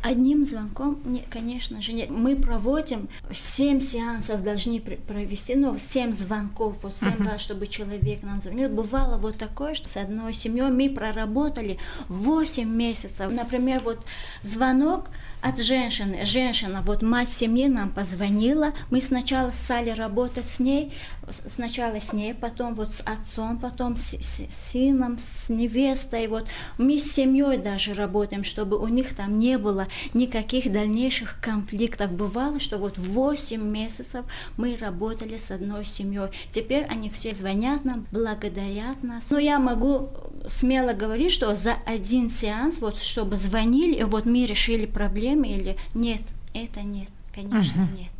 Одним 0.03 0.45
звонком, 0.45 0.99
нет, 1.05 1.25
конечно 1.29 1.79
же, 1.79 1.93
нет. 1.93 2.09
Мы 2.09 2.35
проводим 2.35 3.07
7 3.31 3.79
сеансов 3.79 4.43
должны 4.43 4.79
провести, 4.79 5.53
ну, 5.53 5.77
7 5.77 6.11
звонков, 6.11 6.81
вот 6.81 6.95
7 6.95 7.09
uh-huh. 7.09 7.29
раз, 7.29 7.41
чтобы 7.41 7.67
человек 7.67 8.23
нам 8.23 8.41
звонил. 8.41 8.69
Бывало 8.69 9.17
вот 9.17 9.37
такое, 9.37 9.75
что 9.75 9.89
с 9.89 9.97
одной 9.97 10.33
семьей 10.33 10.71
мы 10.71 10.89
проработали 10.89 11.77
8 12.07 12.67
месяцев. 12.67 13.31
Например, 13.31 13.79
вот 13.85 14.03
звонок 14.41 15.09
от 15.41 15.59
женщины. 15.59 16.25
Женщина, 16.25 16.81
вот 16.83 17.03
мать 17.03 17.29
семьи 17.29 17.67
нам 17.67 17.89
позвонила, 17.89 18.73
мы 18.89 19.01
сначала 19.01 19.51
стали 19.51 19.91
работать 19.91 20.47
с 20.47 20.59
ней, 20.59 20.93
сначала 21.31 21.99
с 21.99 22.13
ней, 22.13 22.33
потом 22.33 22.75
вот 22.75 22.93
с 22.93 23.01
отцом, 23.01 23.57
потом 23.57 23.97
с, 23.97 24.13
с 24.13 24.43
сыном, 24.51 25.17
с 25.19 25.49
невестой, 25.49 26.27
вот 26.27 26.47
мы 26.77 26.97
с 26.97 27.11
семьей 27.11 27.57
даже 27.57 27.93
работаем, 27.93 28.43
чтобы 28.43 28.77
у 28.77 28.87
них 28.87 29.15
там 29.15 29.39
не 29.39 29.57
было 29.57 29.87
никаких 30.13 30.71
дальнейших 30.71 31.39
конфликтов. 31.41 32.13
Бывало, 32.13 32.59
что 32.59 32.77
вот 32.77 32.97
8 32.97 33.61
месяцев 33.61 34.25
мы 34.57 34.75
работали 34.77 35.37
с 35.37 35.51
одной 35.51 35.85
семьей. 35.85 36.29
Теперь 36.51 36.85
они 36.85 37.09
все 37.09 37.33
звонят 37.33 37.85
нам, 37.85 38.05
благодарят 38.11 39.03
нас. 39.03 39.31
Но 39.31 39.39
я 39.39 39.59
могу 39.59 40.09
смело 40.47 40.93
говорить, 40.93 41.31
что 41.31 41.53
за 41.55 41.73
один 41.85 42.29
сеанс, 42.29 42.79
вот 42.79 42.99
чтобы 42.99 43.37
звонили, 43.37 43.95
и 43.95 44.03
вот 44.03 44.25
мы 44.25 44.45
решили 44.45 44.85
проблемы 44.85 45.47
или 45.47 45.77
нет, 45.93 46.21
это 46.53 46.81
нет, 46.81 47.09
конечно, 47.33 47.83
угу. 47.83 47.97
нет. 47.97 48.11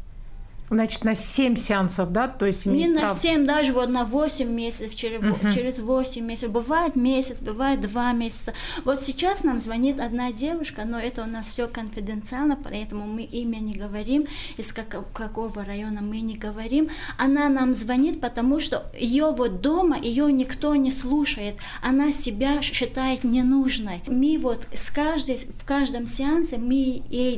Значит, 0.72 1.04
на 1.04 1.16
7 1.16 1.58
сеансов, 1.58 2.14
да? 2.14 2.30
То 2.30 2.46
есть 2.46 2.66
Не 2.66 2.88
на 2.88 3.14
7, 3.14 3.46
даже 3.46 3.74
вот 3.74 3.90
на 3.90 4.06
8 4.06 4.50
месяцев, 4.50 4.96
через, 4.96 5.22
uh-huh. 5.22 5.54
через 5.54 5.80
8 5.80 6.26
месяцев. 6.26 6.52
Бывает 6.52 6.96
месяц, 6.96 7.42
бывает 7.42 7.82
2 7.82 8.14
месяца. 8.14 8.54
Вот 8.86 9.02
сейчас 9.02 9.44
нам 9.44 9.60
звонит 9.60 10.00
одна 10.00 10.32
девушка, 10.32 10.84
но 10.86 10.98
это 10.98 11.24
у 11.24 11.26
нас 11.26 11.50
все 11.50 11.68
конфиденциально, 11.68 12.56
поэтому 12.56 13.06
мы 13.06 13.24
имя 13.24 13.58
не 13.58 13.74
говорим, 13.74 14.28
из 14.56 14.72
как, 14.72 15.12
какого 15.12 15.66
района 15.66 16.02
мы 16.02 16.22
не 16.22 16.38
говорим. 16.38 16.90
Она 17.18 17.50
нам 17.50 17.76
звонит, 17.76 18.22
потому 18.22 18.62
что 18.62 18.86
ее 18.98 19.32
вот 19.32 19.60
дома, 19.60 20.00
ее 20.00 20.32
никто 20.32 20.76
не 20.76 20.92
слушает. 20.92 21.56
Она 21.82 22.14
себя 22.14 22.62
считает 22.62 23.26
ненужной. 23.26 24.04
Мы 24.08 24.38
вот 24.42 24.68
с 24.74 24.90
каждой, 24.90 25.36
в 25.36 25.66
каждом 25.66 26.08
сеансе 26.08 26.58
мы 26.58 27.04
ей 27.10 27.38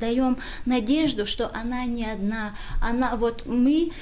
даем 0.00 0.36
надежду, 0.66 1.24
что 1.24 1.50
она 1.54 1.86
не 1.86 2.04
одна, 2.04 2.41
она, 2.80 3.16
вот 3.16 3.46
мы 3.46 3.92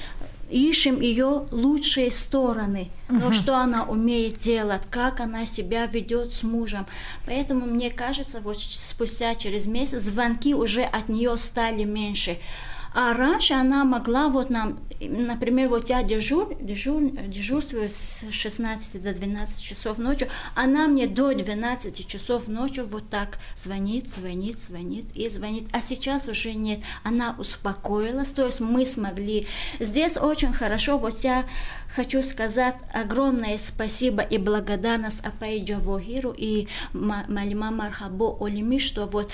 ищем 0.51 0.99
ее 0.99 1.47
лучшие 1.51 2.11
стороны, 2.11 2.89
uh-huh. 3.07 3.19
но 3.19 3.31
что 3.31 3.57
она 3.57 3.83
умеет 3.85 4.39
делать, 4.39 4.83
как 4.89 5.19
она 5.19 5.45
себя 5.45 5.85
ведет 5.85 6.33
с 6.33 6.43
мужем. 6.43 6.85
Поэтому 7.25 7.65
мне 7.65 7.89
кажется, 7.89 8.41
вот 8.41 8.61
спустя 8.61 9.35
через 9.35 9.65
месяц 9.65 10.03
звонки 10.03 10.53
уже 10.53 10.83
от 10.83 11.09
нее 11.09 11.37
стали 11.37 11.83
меньше. 11.83 12.37
А 12.93 13.13
раньше 13.13 13.53
она 13.53 13.85
могла 13.85 14.27
вот 14.27 14.49
нам, 14.49 14.79
например, 14.99 15.69
вот 15.69 15.89
я 15.89 16.03
дежур, 16.03 16.53
дежур, 16.59 17.01
дежурствую 17.27 17.87
с 17.87 18.25
16 18.29 19.01
до 19.01 19.13
12 19.13 19.61
часов 19.61 19.97
ночи, 19.97 20.27
она 20.55 20.87
мне 20.87 21.07
до 21.07 21.33
12 21.33 22.05
часов 22.05 22.47
ночи 22.47 22.81
вот 22.81 23.09
так 23.09 23.37
звонит, 23.55 24.09
звонит, 24.09 24.59
звонит 24.59 25.05
и 25.15 25.29
звонит. 25.29 25.69
А 25.71 25.79
сейчас 25.79 26.27
уже 26.27 26.53
нет. 26.53 26.81
Она 27.03 27.35
успокоилась, 27.37 28.31
то 28.31 28.45
есть 28.45 28.59
мы 28.59 28.85
смогли. 28.85 29.47
Здесь 29.79 30.17
очень 30.17 30.51
хорошо, 30.51 30.97
вот 30.97 31.23
я 31.23 31.45
хочу 31.95 32.23
сказать 32.23 32.75
огромное 32.93 33.57
спасибо 33.57 34.21
и 34.21 34.37
благодарность 34.37 35.23
Апаиджа 35.25 35.77
Вогиру 35.77 36.33
и 36.35 36.67
Малима 36.93 37.71
Мархабо 37.71 38.37
Олими, 38.39 38.77
что 38.77 39.05
вот 39.05 39.31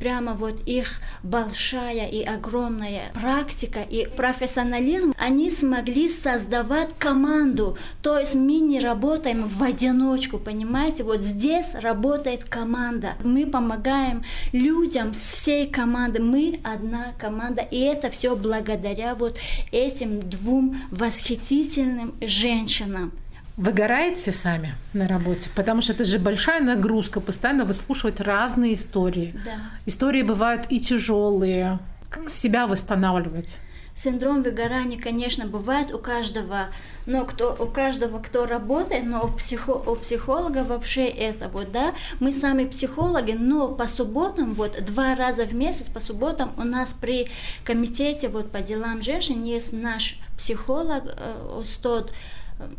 прямо 0.00 0.34
вот 0.34 0.60
их 0.66 1.00
большая 1.22 2.08
и 2.08 2.22
огромная 2.22 3.10
практика 3.14 3.80
и 3.80 4.06
профессионализм, 4.06 5.14
они 5.18 5.50
смогли 5.50 6.08
создавать 6.08 6.90
команду. 6.98 7.76
То 8.02 8.18
есть 8.18 8.34
мы 8.34 8.58
не 8.58 8.80
работаем 8.80 9.44
в 9.44 9.62
одиночку, 9.62 10.38
понимаете? 10.38 11.04
Вот 11.04 11.20
здесь 11.22 11.74
работает 11.74 12.44
команда. 12.44 13.14
Мы 13.24 13.46
помогаем 13.46 14.24
людям 14.52 15.14
с 15.14 15.32
всей 15.32 15.66
команды. 15.66 16.22
Мы 16.22 16.60
одна 16.62 17.12
команда. 17.18 17.62
И 17.62 17.80
это 17.80 18.10
все 18.10 18.36
благодаря 18.36 19.14
вот 19.14 19.38
этим 19.72 20.20
двум 20.20 20.80
восхитительным 20.90 21.97
сильным 21.98 22.14
женщинам. 22.20 23.12
Выгораете 23.56 24.30
сами 24.30 24.74
на 24.92 25.08
работе? 25.08 25.50
Потому 25.54 25.80
что 25.80 25.92
это 25.92 26.04
же 26.04 26.18
большая 26.18 26.60
нагрузка, 26.60 27.20
постоянно 27.20 27.64
выслушивать 27.64 28.20
разные 28.20 28.74
истории. 28.74 29.34
Да. 29.44 29.56
Истории 29.84 30.22
бывают 30.22 30.66
и 30.70 30.78
тяжелые. 30.78 31.80
Как 32.08 32.30
себя 32.30 32.68
восстанавливать? 32.68 33.58
Синдром 33.98 34.44
выгорания, 34.44 34.96
конечно, 34.96 35.44
бывает 35.44 35.92
у 35.92 35.98
каждого, 35.98 36.68
но 37.04 37.24
кто, 37.24 37.52
у 37.58 37.66
каждого, 37.66 38.20
кто 38.20 38.46
работает, 38.46 39.04
но 39.04 39.24
у, 39.24 39.28
психо, 39.28 39.70
у 39.70 39.96
психолога 39.96 40.62
вообще 40.62 41.08
это 41.08 41.48
вот, 41.48 41.72
да, 41.72 41.94
мы 42.20 42.30
сами 42.30 42.64
психологи, 42.64 43.32
но 43.32 43.66
по 43.66 43.88
субботам, 43.88 44.54
вот 44.54 44.84
два 44.84 45.16
раза 45.16 45.44
в 45.46 45.52
месяц 45.52 45.88
по 45.88 45.98
субботам 45.98 46.52
у 46.56 46.62
нас 46.62 46.92
при 46.92 47.26
комитете 47.64 48.28
вот 48.28 48.52
по 48.52 48.60
делам 48.60 49.02
женщин 49.02 49.42
есть 49.42 49.72
наш 49.72 50.20
психолог 50.36 51.02
э, 51.04 51.56
Устод 51.58 52.14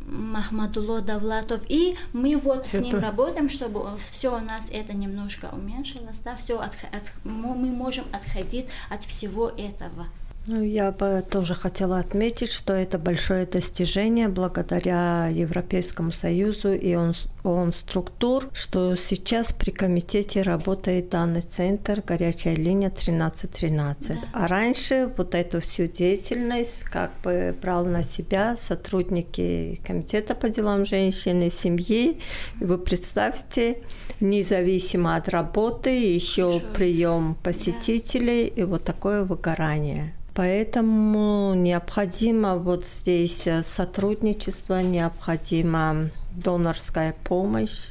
Махмадуло 0.06 1.02
Давлатов, 1.02 1.62
и 1.68 1.98
мы 2.14 2.38
вот 2.38 2.60
это... 2.60 2.70
с 2.70 2.80
ним 2.80 2.98
работаем, 2.98 3.50
чтобы 3.50 3.98
все 3.98 4.38
у 4.38 4.40
нас 4.40 4.70
это 4.72 4.96
немножко 4.96 5.50
уменьшилось, 5.52 6.20
да, 6.20 6.38
все 6.38 6.60
от, 6.60 6.72
от, 6.94 7.12
мы 7.26 7.68
можем 7.72 8.06
отходить 8.14 8.68
от 8.90 9.04
всего 9.04 9.50
этого. 9.50 10.08
Ну, 10.52 10.64
я 10.64 10.92
бы 10.92 11.24
тоже 11.30 11.54
хотела 11.54 12.00
отметить, 12.00 12.52
что 12.52 12.74
это 12.74 12.98
большое 12.98 13.46
достижение 13.46 14.30
благодаря 14.30 15.28
Европейскому 15.28 16.12
Союзу 16.12 16.74
и 16.74 16.96
он, 16.96 17.14
он 17.44 17.72
структур, 17.72 18.50
что 18.52 18.96
сейчас 18.96 19.54
при 19.54 19.70
комитете 19.70 20.42
работает 20.42 21.10
данный 21.10 21.42
центр 21.42 22.02
«Горячая 22.04 22.56
линия 22.56 22.90
1313». 22.90 24.08
Да. 24.08 24.16
А 24.34 24.48
раньше 24.48 25.14
вот 25.16 25.36
эту 25.36 25.62
всю 25.62 25.86
деятельность 25.86 26.86
как 26.86 27.12
бы 27.22 27.56
брал 27.62 27.86
на 27.86 28.02
себя 28.02 28.56
сотрудники 28.58 29.80
комитета 29.86 30.34
по 30.34 30.50
делам 30.50 30.84
женщины, 30.84 31.52
семьи. 31.52 32.20
И 32.60 32.66
вы 32.66 32.80
представьте, 32.80 33.84
независимо 34.20 35.16
от 35.16 35.30
работы, 35.30 35.92
еще 35.92 36.60
прием 36.74 37.36
посетителей 37.44 38.52
да. 38.56 38.62
и 38.64 38.66
вот 38.66 38.84
такое 38.84 39.24
выгорание. 39.24 40.16
Поэтому 40.40 41.54
необходимо 41.54 42.56
вот 42.56 42.86
здесь 42.86 43.46
э, 43.46 43.62
сотрудничество, 43.62 44.82
необходима 44.82 46.12
донорская 46.32 47.14
помощь 47.26 47.90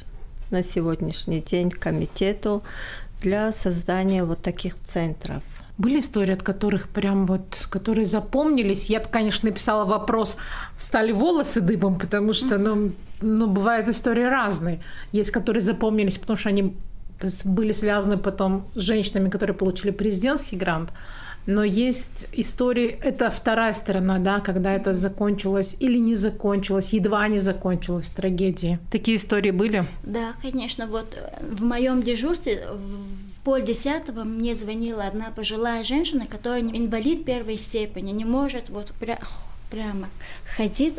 на 0.50 0.62
сегодняшний 0.62 1.40
день 1.40 1.68
комитету 1.70 2.62
для 3.20 3.52
создания 3.52 4.24
вот 4.24 4.40
таких 4.40 4.80
центров. 4.82 5.42
Были 5.76 5.98
истории, 5.98 6.32
от 6.32 6.42
которых 6.42 6.88
прям 6.88 7.26
вот, 7.26 7.66
которые 7.68 8.06
запомнились. 8.06 8.88
Я, 8.88 9.00
конечно, 9.00 9.50
написала 9.50 9.84
вопрос, 9.84 10.38
встали 10.74 11.12
волосы 11.12 11.60
дыбом, 11.60 11.98
потому 11.98 12.32
что, 12.32 12.56
ну, 12.56 12.92
ну, 13.20 13.46
бывают 13.46 13.88
истории 13.88 14.24
разные. 14.24 14.80
Есть, 15.12 15.32
которые 15.32 15.60
запомнились, 15.60 16.16
потому 16.16 16.38
что 16.38 16.48
они 16.48 16.74
были 17.44 17.72
связаны 17.72 18.16
потом 18.16 18.64
с 18.74 18.80
женщинами, 18.80 19.28
которые 19.28 19.54
получили 19.54 19.90
президентский 19.90 20.56
грант 20.56 20.88
но 21.48 21.64
есть 21.64 22.28
истории, 22.32 22.98
это 23.02 23.30
вторая 23.30 23.72
сторона, 23.72 24.18
да, 24.18 24.40
когда 24.40 24.74
это 24.74 24.94
закончилось 24.94 25.76
или 25.80 25.96
не 25.96 26.14
закончилось, 26.14 26.92
едва 26.92 27.26
не 27.26 27.38
закончилось 27.38 28.10
трагедией. 28.10 28.78
Такие 28.92 29.16
истории 29.16 29.50
были? 29.50 29.86
Да, 30.02 30.34
конечно. 30.42 30.86
Вот 30.86 31.16
э, 31.16 31.42
в 31.50 31.62
моем 31.62 32.02
дежурстве 32.02 32.66
в 32.70 33.40
пол 33.44 33.60
десятого 33.60 34.24
мне 34.24 34.54
звонила 34.54 35.04
одна 35.04 35.30
пожилая 35.30 35.84
женщина, 35.84 36.26
которая 36.26 36.60
инвалид 36.60 37.24
первой 37.24 37.56
степени, 37.56 38.10
не 38.10 38.26
может 38.26 38.68
вот 38.68 38.92
пря 39.00 39.18
прямо 39.70 40.10
ходить. 40.54 40.96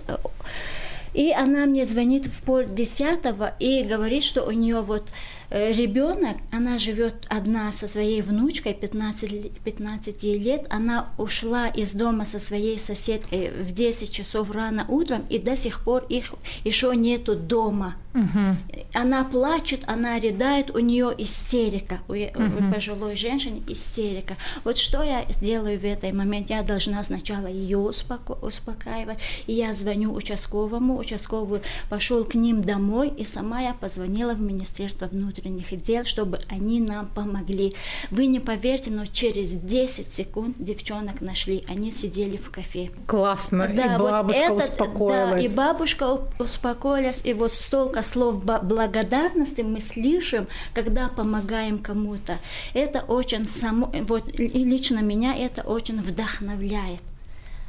И 1.14 1.32
она 1.32 1.68
мне 1.68 1.86
звонит 1.86 2.26
в 2.26 2.42
пол 2.42 2.64
десятого 2.64 3.54
и 3.60 3.84
говорит, 3.84 4.24
что 4.24 4.48
у 4.48 4.52
нее 4.52 4.82
вот 4.82 5.12
Э, 5.12 5.38
ребенок, 5.50 6.38
она 6.52 6.78
живет 6.78 7.26
одна 7.30 7.72
со 7.72 7.88
своей 7.88 8.22
внучкой 8.22 8.74
15, 8.74 9.60
15 9.64 10.24
лет, 10.24 10.66
она 10.70 11.10
ушла 11.18 11.68
из 11.68 11.94
дома 11.94 12.26
со 12.26 12.40
своей 12.40 12.78
соседкой 12.78 13.52
в 13.52 13.72
10 13.72 14.12
часов 14.12 14.52
рано 14.52 14.86
утром, 14.88 15.26
и 15.30 15.40
до 15.40 15.56
сих 15.56 15.84
пор 15.84 16.06
их 16.10 16.34
еще 16.64 16.96
нету 16.96 17.36
дома. 17.36 17.96
Угу. 18.13 18.80
Она 18.93 19.24
плачет, 19.24 19.82
она 19.86 20.19
рыдает, 20.19 20.76
у 20.76 20.80
нее 20.80 21.13
истерика, 21.17 22.00
у, 22.08 22.13
угу. 22.13 22.67
у 22.67 22.74
пожилой 22.74 23.15
женщины 23.15 23.62
истерика. 23.67 24.36
Вот 24.63 24.78
что 24.78 25.04
я 25.04 25.26
делаю 25.41 25.80
в 25.80 25.86
этой 25.86 26.12
момент? 26.12 26.50
Я 26.50 26.63
должна 26.63 27.04
сначала 27.04 27.48
ее 27.48 27.78
успоко- 27.78 28.38
успокаивать, 28.41 29.19
и 29.45 29.54
я 29.54 29.74
звоню 29.74 30.13
участковому, 30.13 30.98
участковый 30.98 31.62
пошел 31.89 32.24
к 32.24 32.34
ним 32.34 32.63
домой, 32.63 33.10
и 33.15 33.26
сама 33.26 33.62
я 33.62 33.74
позвонила 33.74 34.34
в 34.34 34.41
Министерство 34.41 35.06
внутренних 35.06 35.69
дел, 35.82 36.04
чтобы 36.06 36.39
они 36.48 36.82
нам 36.82 37.08
помогли. 37.08 37.76
Вы 38.10 38.26
не 38.26 38.39
поверьте, 38.39 38.91
но 38.91 39.06
через 39.06 39.52
10 39.52 40.15
секунд 40.15 40.56
девчонок 40.58 41.22
нашли. 41.22 41.63
Они 41.67 41.91
сидели 41.91 42.38
в 42.38 42.50
кафе. 42.50 42.89
Классно. 43.06 43.69
Да, 43.72 43.95
и 43.95 44.00
бабушка 44.00 44.54
вот 44.54 44.63
это, 44.63 44.72
успокоилась. 44.72 45.48
Да, 45.48 45.54
и 45.54 45.56
бабушка 45.56 46.19
успокоилась, 46.39 47.22
и 47.24 47.34
вот 47.34 47.54
столько 47.54 47.99
сколько 48.02 48.04
слов 48.04 48.44
благодарности 48.44 49.62
мы 49.62 49.82
слышим, 49.82 50.48
когда 50.74 51.10
помогаем 51.10 51.80
кому-то. 51.80 52.38
Это 52.74 53.02
очень 53.02 53.46
само, 53.46 53.92
вот 54.08 54.28
и 54.40 54.64
лично 54.64 55.00
меня 55.00 55.36
это 55.36 55.62
очень 55.62 56.02
вдохновляет. 56.02 57.02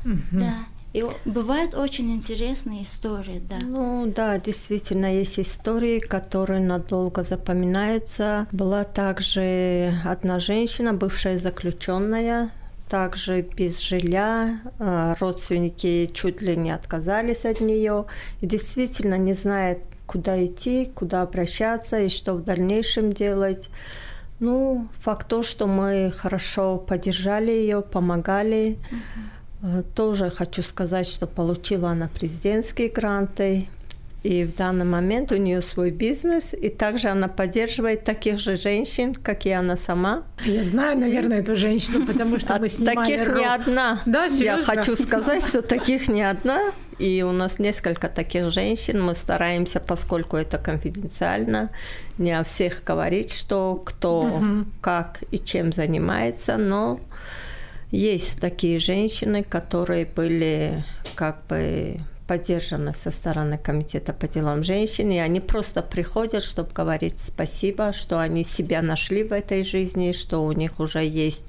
Угу. 0.05 0.40
Да. 0.40 0.55
И 0.93 1.05
бывают 1.25 1.75
очень 1.75 2.11
интересные 2.11 2.83
истории, 2.83 3.40
да. 3.49 3.59
Ну 3.62 4.07
да, 4.07 4.38
действительно, 4.38 5.07
есть 5.07 5.38
истории, 5.38 6.01
которые 6.01 6.61
надолго 6.61 7.23
запоминаются. 7.23 8.49
Была 8.51 8.83
также 8.83 9.95
одна 10.05 10.40
женщина, 10.40 10.93
бывшая 10.93 11.38
заключенная, 11.38 12.51
также 12.88 13.43
без 13.43 13.79
жилья, 13.79 14.59
а, 14.81 15.14
родственники 15.21 16.11
чуть 16.12 16.43
ли 16.43 16.57
не 16.57 16.73
отказались 16.73 17.45
от 17.45 17.61
нее 17.61 18.07
и 18.40 18.47
действительно 18.47 19.16
не 19.16 19.33
знает, 19.33 19.79
куда 20.11 20.44
идти, 20.44 20.90
куда 20.92 21.23
обращаться 21.23 22.01
и 22.01 22.09
что 22.09 22.35
в 22.35 22.42
дальнейшем 22.42 23.12
делать. 23.12 23.70
Ну, 24.40 24.88
факт 25.03 25.29
то, 25.29 25.44
что 25.44 25.68
мы 25.68 26.12
хорошо 26.16 26.79
поддержали 26.79 27.53
ее, 27.53 27.81
помогали. 27.81 28.77
Uh-huh. 29.62 29.85
Тоже 29.94 30.31
хочу 30.31 30.64
сказать, 30.64 31.07
что 31.07 31.29
получила 31.29 31.90
она 31.90 32.09
президентские 32.09 32.88
гранты, 32.88 33.68
и 34.25 34.44
в 34.44 34.57
данный 34.57 34.85
момент 34.85 35.31
у 35.31 35.37
нее 35.37 35.62
свой 35.62 35.90
бизнес, 35.90 36.55
и 36.55 36.68
также 36.70 37.09
она 37.09 37.29
поддерживает 37.29 38.05
таких 38.05 38.38
же 38.38 38.57
женщин, 38.57 39.14
как 39.14 39.46
и 39.46 39.51
она 39.51 39.77
сама. 39.77 40.25
Я 40.44 40.64
знаю, 40.64 40.99
наверное, 40.99 41.38
эту 41.38 41.55
женщину, 41.55 42.05
потому 42.05 42.38
что 42.40 42.59
мы 42.59 42.68
снимали 42.68 42.96
Таких 42.96 43.29
не 43.29 43.46
одна. 43.46 44.01
Да, 44.07 44.29
серьезно? 44.29 44.73
Я 44.73 44.83
хочу 44.83 44.96
сказать, 44.96 45.46
что 45.46 45.62
таких 45.62 46.09
не 46.09 46.23
одна, 46.23 46.73
и 47.01 47.23
у 47.23 47.33
нас 47.33 47.59
несколько 47.59 48.09
таких 48.09 48.51
женщин. 48.51 49.03
Мы 49.03 49.15
стараемся, 49.15 49.81
поскольку 49.81 50.37
это 50.37 50.59
конфиденциально, 50.59 51.71
не 52.19 52.33
о 52.33 52.45
всех 52.45 52.85
говорить, 52.85 53.33
что 53.33 53.83
кто, 53.85 54.21
угу. 54.21 54.67
как 54.81 55.23
и 55.31 55.39
чем 55.39 55.73
занимается, 55.73 56.57
но 56.59 57.01
есть 57.91 58.41
такие 58.41 58.79
женщины, 58.79 59.43
которые 59.43 60.05
были 60.05 60.85
как 61.15 61.47
бы 61.49 62.01
поддержаны 62.31 62.95
со 62.95 63.11
стороны 63.11 63.59
Комитета 63.59 64.12
по 64.12 64.29
делам 64.29 64.62
женщин, 64.62 65.11
и 65.11 65.19
они 65.19 65.40
просто 65.40 65.83
приходят, 65.83 66.45
чтобы 66.45 66.71
говорить 66.73 67.19
спасибо, 67.19 67.93
что 67.93 68.21
они 68.21 68.45
себя 68.45 68.83
нашли 68.83 69.25
в 69.25 69.33
этой 69.33 69.64
жизни, 69.64 70.12
что 70.12 70.45
у 70.45 70.53
них 70.53 70.79
уже 70.79 71.05
есть 71.05 71.49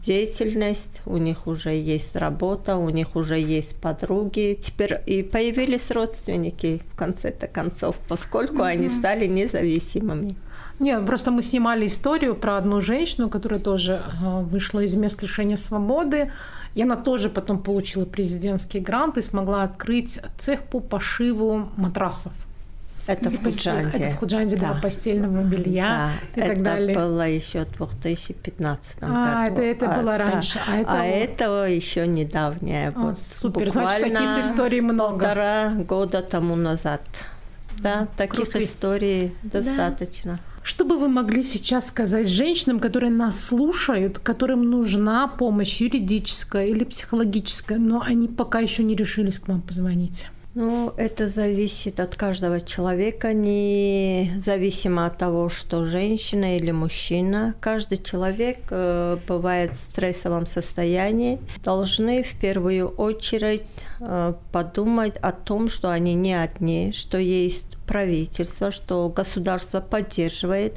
деятельность, 0.00 1.00
у 1.04 1.16
них 1.16 1.48
уже 1.48 1.70
есть 1.70 2.14
работа, 2.14 2.76
у 2.76 2.90
них 2.90 3.16
уже 3.16 3.40
есть 3.40 3.80
подруги. 3.80 4.56
Теперь 4.62 5.00
и 5.04 5.24
появились 5.24 5.90
родственники 5.90 6.80
в 6.92 6.96
конце-то 6.96 7.48
концов, 7.48 7.96
поскольку 8.06 8.58
mm-hmm. 8.62 8.68
они 8.68 8.88
стали 8.88 9.26
независимыми. 9.26 10.36
Нет, 10.80 11.04
просто 11.04 11.30
мы 11.30 11.42
снимали 11.42 11.86
историю 11.86 12.34
про 12.34 12.56
одну 12.56 12.80
женщину, 12.80 13.28
которая 13.28 13.60
тоже 13.60 14.02
э, 14.02 14.40
вышла 14.42 14.80
из 14.80 14.94
мест 14.96 15.22
лишения 15.22 15.56
свободы. 15.56 16.32
И 16.74 16.82
она 16.82 16.96
тоже 16.96 17.28
потом 17.28 17.62
получила 17.62 18.06
президентский 18.06 18.80
грант 18.80 19.18
и 19.18 19.22
смогла 19.22 19.64
открыть 19.64 20.20
цех 20.38 20.62
по 20.62 20.80
пошиву 20.80 21.68
матрасов. 21.76 22.32
Это 23.06 23.28
в 23.28 23.42
Худжанде. 23.42 23.98
Это 23.98 24.10
в 24.10 24.18
Худжанде, 24.18 24.56
да, 24.56 24.74
да 24.74 24.80
постельного 24.80 25.42
белья 25.42 26.12
да, 26.36 26.40
и 26.40 26.44
это 26.44 26.54
так 26.54 26.62
далее. 26.62 26.90
Это 26.92 27.00
было 27.00 27.28
еще 27.28 27.64
в 27.64 28.00
2015 28.00 28.96
а, 29.00 29.06
году. 29.06 29.14
А, 29.16 29.46
это, 29.48 29.62
это 29.62 29.92
а, 29.92 29.98
было 29.98 30.16
раньше. 30.16 30.60
Да. 30.66 30.72
А, 30.72 30.76
это... 30.76 30.92
а 30.92 31.04
этого 31.04 31.64
еще 31.68 32.06
недавнее. 32.06 32.92
А, 32.94 33.00
вот 33.00 33.18
супер, 33.18 33.68
значит, 33.70 34.14
таких 34.14 34.38
историй 34.38 34.80
много. 34.80 35.18
полтора 35.18 35.70
года 35.70 36.22
тому 36.22 36.56
назад. 36.56 37.02
Да, 37.80 38.06
таких 38.16 38.44
Крутые. 38.44 38.64
историй 38.64 39.34
достаточно. 39.42 40.32
Да. 40.34 40.49
Что 40.62 40.84
бы 40.84 40.98
вы 40.98 41.08
могли 41.08 41.42
сейчас 41.42 41.88
сказать 41.88 42.28
женщинам, 42.28 42.80
которые 42.80 43.10
нас 43.10 43.42
слушают, 43.42 44.18
которым 44.18 44.68
нужна 44.68 45.26
помощь 45.26 45.80
юридическая 45.80 46.66
или 46.66 46.84
психологическая, 46.84 47.78
но 47.78 48.02
они 48.02 48.28
пока 48.28 48.60
еще 48.60 48.84
не 48.84 48.94
решились 48.94 49.38
к 49.38 49.48
вам 49.48 49.62
позвонить? 49.62 50.26
Ну, 50.62 50.92
это 50.98 51.26
зависит 51.26 52.00
от 52.00 52.16
каждого 52.16 52.60
человека, 52.60 53.32
независимо 53.32 55.06
от 55.06 55.16
того, 55.16 55.48
что 55.48 55.84
женщина 55.84 56.58
или 56.58 56.70
мужчина. 56.70 57.54
Каждый 57.60 57.96
человек 57.96 58.58
э, 58.68 59.16
бывает 59.26 59.70
в 59.70 59.76
стрессовом 59.76 60.44
состоянии. 60.44 61.38
Должны 61.64 62.22
в 62.22 62.38
первую 62.38 62.88
очередь 62.88 63.62
э, 64.00 64.34
подумать 64.52 65.16
о 65.22 65.32
том, 65.32 65.70
что 65.70 65.90
они 65.90 66.12
не 66.12 66.34
одни, 66.34 66.92
что 66.92 67.16
есть 67.16 67.78
правительство, 67.86 68.70
что 68.70 69.08
государство 69.08 69.80
поддерживает, 69.80 70.74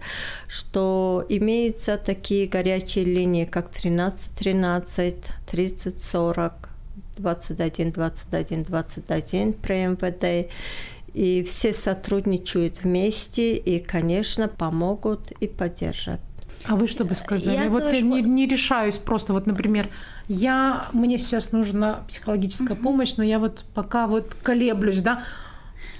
что 0.48 1.26
имеются 1.28 1.98
такие 1.98 2.48
горячие 2.48 3.04
линии, 3.04 3.44
как 3.44 3.70
13 3.70 4.34
13, 4.34 5.16
30 5.46 6.02
40, 6.02 6.73
21, 7.18 7.92
21, 7.92 8.64
21 8.64 9.54
при 9.54 9.86
МВД. 9.88 10.52
И 11.14 11.44
все 11.44 11.74
сотрудничают 11.74 12.84
вместе 12.84 13.56
и, 13.56 13.80
конечно, 13.80 14.48
помогут 14.48 15.32
и 15.40 15.48
поддержат. 15.48 16.20
А 16.66 16.76
вы 16.76 16.88
что 16.88 17.06
бы 17.06 17.14
сказали? 17.14 17.56
Я 17.56 17.70
вот 17.70 17.84
тоже... 17.84 17.98
я 17.98 18.02
не, 18.02 18.22
не 18.22 18.48
решаюсь 18.48 18.98
просто, 18.98 19.34
вот, 19.34 19.46
например, 19.46 19.90
я, 20.28 20.88
мне 20.94 21.18
сейчас 21.18 21.52
нужна 21.52 22.04
психологическая 22.08 22.76
угу. 22.76 22.84
помощь, 22.84 23.16
но 23.18 23.24
я 23.24 23.38
вот 23.38 23.66
пока 23.74 24.08
вот 24.08 24.36
колеблюсь, 24.42 25.02
да, 25.02 25.24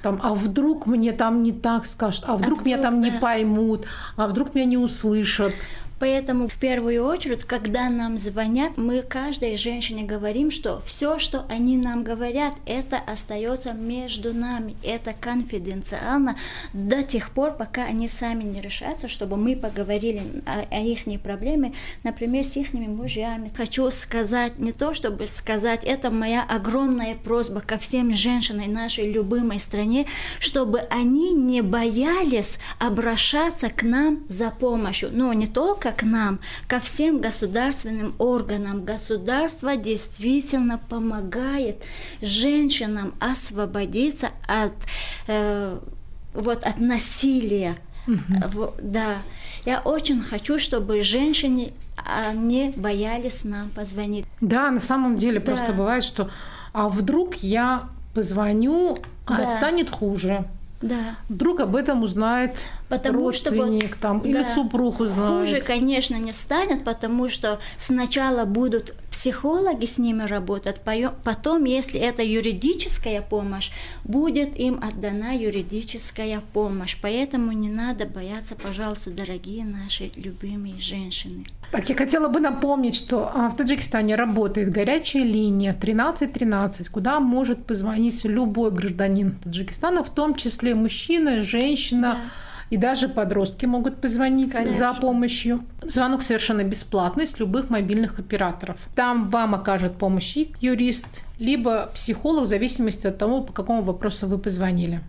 там, 0.02 0.20
а 0.22 0.34
вдруг 0.34 0.86
мне 0.86 1.12
там 1.14 1.44
не 1.44 1.52
так 1.52 1.86
скажут, 1.86 2.26
а 2.28 2.36
вдруг, 2.36 2.42
а 2.42 2.46
вдруг 2.46 2.66
меня 2.66 2.78
там 2.78 3.02
да. 3.02 3.10
не 3.10 3.20
поймут, 3.20 3.86
а 4.16 4.28
вдруг 4.28 4.54
меня 4.54 4.66
не 4.66 4.78
услышат. 4.78 5.54
Поэтому 6.00 6.48
в 6.48 6.58
первую 6.58 7.04
очередь, 7.06 7.46
когда 7.46 7.90
нам 7.90 8.18
звонят, 8.18 8.78
мы 8.78 9.02
каждой 9.02 9.56
женщине 9.56 10.04
говорим, 10.04 10.52
что 10.52 10.80
все, 10.80 11.20
что 11.20 11.46
они 11.50 11.78
нам 11.78 12.04
говорят, 12.04 12.54
это 12.66 12.98
остается 12.98 13.74
между 13.74 14.34
нами, 14.34 14.76
это 14.84 15.14
конфиденциально 15.14 16.38
до 16.74 17.04
тех 17.04 17.32
пор, 17.32 17.54
пока 17.54 17.86
они 17.86 18.08
сами 18.08 18.44
не 18.44 18.62
решатся, 18.62 19.08
чтобы 19.08 19.38
мы 19.38 19.56
поговорили 19.56 20.22
о, 20.46 20.66
о 20.70 20.80
их 20.82 21.04
проблеме, 21.22 21.74
например, 22.04 22.44
с 22.44 22.58
их 22.58 22.74
мужьями. 22.74 23.52
Хочу 23.56 23.90
сказать 23.92 24.60
не 24.60 24.72
то, 24.72 24.94
чтобы 24.94 25.28
сказать, 25.28 25.84
это 25.84 26.10
моя 26.10 26.44
огромная 26.44 27.16
просьба 27.16 27.62
ко 27.62 27.78
всем 27.78 28.14
женщинам 28.14 28.74
нашей 28.74 29.12
любимой 29.12 29.60
стране, 29.60 30.06
чтобы 30.40 30.80
они 30.90 31.34
не 31.34 31.62
боялись 31.62 32.60
обращаться 32.80 33.70
к 33.70 33.84
нам 33.84 34.24
за 34.28 34.50
помощью, 34.50 35.10
но 35.12 35.34
не 35.34 35.48
только 35.48 35.83
к 35.92 36.04
нам, 36.04 36.40
ко 36.68 36.80
всем 36.80 37.20
государственным 37.20 38.16
органам. 38.18 38.84
Государство 38.84 39.76
действительно 39.76 40.80
помогает 40.90 41.84
женщинам 42.22 43.14
освободиться 43.20 44.30
от, 44.48 44.74
э, 45.28 45.80
вот, 46.34 46.64
от 46.64 46.80
насилия. 46.80 47.78
Угу. 48.08 48.74
Да. 48.82 49.18
Я 49.66 49.80
очень 49.80 50.22
хочу, 50.22 50.60
чтобы 50.60 51.02
женщины 51.02 51.72
не 52.34 52.72
боялись 52.76 53.44
нам 53.46 53.70
позвонить. 53.70 54.26
Да, 54.42 54.72
на 54.72 54.80
самом 54.80 55.18
деле 55.18 55.40
да. 55.40 55.46
просто 55.46 55.72
бывает, 55.74 56.04
что 56.04 56.30
а 56.74 56.90
вдруг 56.90 57.36
я 57.36 57.84
позвоню, 58.14 58.98
а 59.26 59.38
да. 59.38 59.48
станет 59.48 59.90
хуже. 59.90 60.46
Да. 60.84 61.16
Вдруг 61.30 61.62
об 61.62 61.78
этом 61.78 62.04
узнает 62.04 62.56
потому 62.90 63.24
родственник 63.24 63.94
что, 63.94 64.02
там, 64.02 64.22
да, 64.22 64.30
или 64.30 64.44
супруг 64.44 65.00
узнает. 65.00 65.50
Хуже, 65.50 65.62
конечно, 65.62 66.16
не 66.16 66.34
станет, 66.34 66.84
потому 66.84 67.30
что 67.30 67.60
сначала 67.78 68.44
будут 68.44 68.94
психологи 69.10 69.86
с 69.86 69.98
ними 69.98 70.24
работать, 70.24 70.82
потом, 71.24 71.64
если 71.64 72.02
это 72.02 72.22
юридическая 72.22 73.22
помощь, 73.22 73.72
будет 74.04 74.60
им 74.60 74.84
отдана 74.84 75.38
юридическая 75.38 76.42
помощь. 76.52 76.98
Поэтому 77.02 77.54
не 77.54 77.70
надо 77.70 78.06
бояться, 78.06 78.56
пожалуйста, 78.56 79.12
дорогие 79.12 79.64
наши 79.64 80.12
любимые 80.18 80.80
женщины. 80.80 81.46
Так, 81.74 81.90
я 81.90 81.96
хотела 81.96 82.28
бы 82.28 82.40
напомнить, 82.40 82.94
что 82.94 83.32
а, 83.34 83.50
в 83.50 83.58
Таджикистане 83.58 84.14
работает 84.14 84.72
горячая 84.72 85.24
линия 85.24 85.72
1313, 85.72 86.88
куда 86.90 87.20
может 87.20 87.66
позвонить 87.66 88.24
любой 88.26 88.70
гражданин 88.70 89.40
Таджикистана, 89.44 90.04
в 90.04 90.12
том 90.12 90.36
числе 90.36 90.76
мужчина, 90.76 91.42
женщина, 91.42 92.02
да 92.02 92.18
и 92.70 92.78
даже 92.78 93.08
подростки 93.08 93.66
могут 93.66 94.02
позвонить 94.02 94.52
Конечно. 94.52 94.78
за 94.78 94.94
помощью. 94.94 95.64
Звонок 95.84 96.22
совершенно 96.24 96.64
бесплатный 96.64 97.28
с 97.28 97.40
любых 97.40 97.70
мобильных 97.70 98.20
операторов. 98.20 98.78
Там 98.96 99.30
вам 99.30 99.54
окажет 99.54 99.98
помощь 99.98 100.38
и 100.38 100.54
юрист, 100.60 101.08
либо 101.40 101.92
психолог, 101.94 102.46
в 102.46 102.48
зависимости 102.48 103.08
от 103.08 103.18
того, 103.18 103.42
по 103.42 103.54
какому 103.54 103.82
вопросу 103.82 104.28
вы 104.28 104.38
позвонили. 104.38 105.02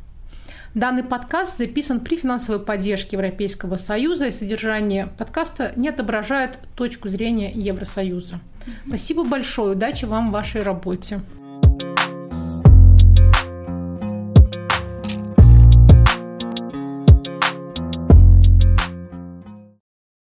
Данный 0.74 1.04
подкаст 1.04 1.56
записан 1.56 2.00
при 2.00 2.16
финансовой 2.16 2.60
поддержке 2.60 3.16
Европейского 3.16 3.76
Союза, 3.76 4.26
и 4.26 4.32
содержание 4.32 5.06
подкаста 5.06 5.72
не 5.76 5.88
отображает 5.88 6.58
точку 6.74 7.08
зрения 7.08 7.52
Евросоюза. 7.52 8.40
Спасибо 8.88 9.24
большое, 9.24 9.76
удачи 9.76 10.04
вам 10.04 10.30
в 10.30 10.32
вашей 10.32 10.62
работе. 10.62 11.20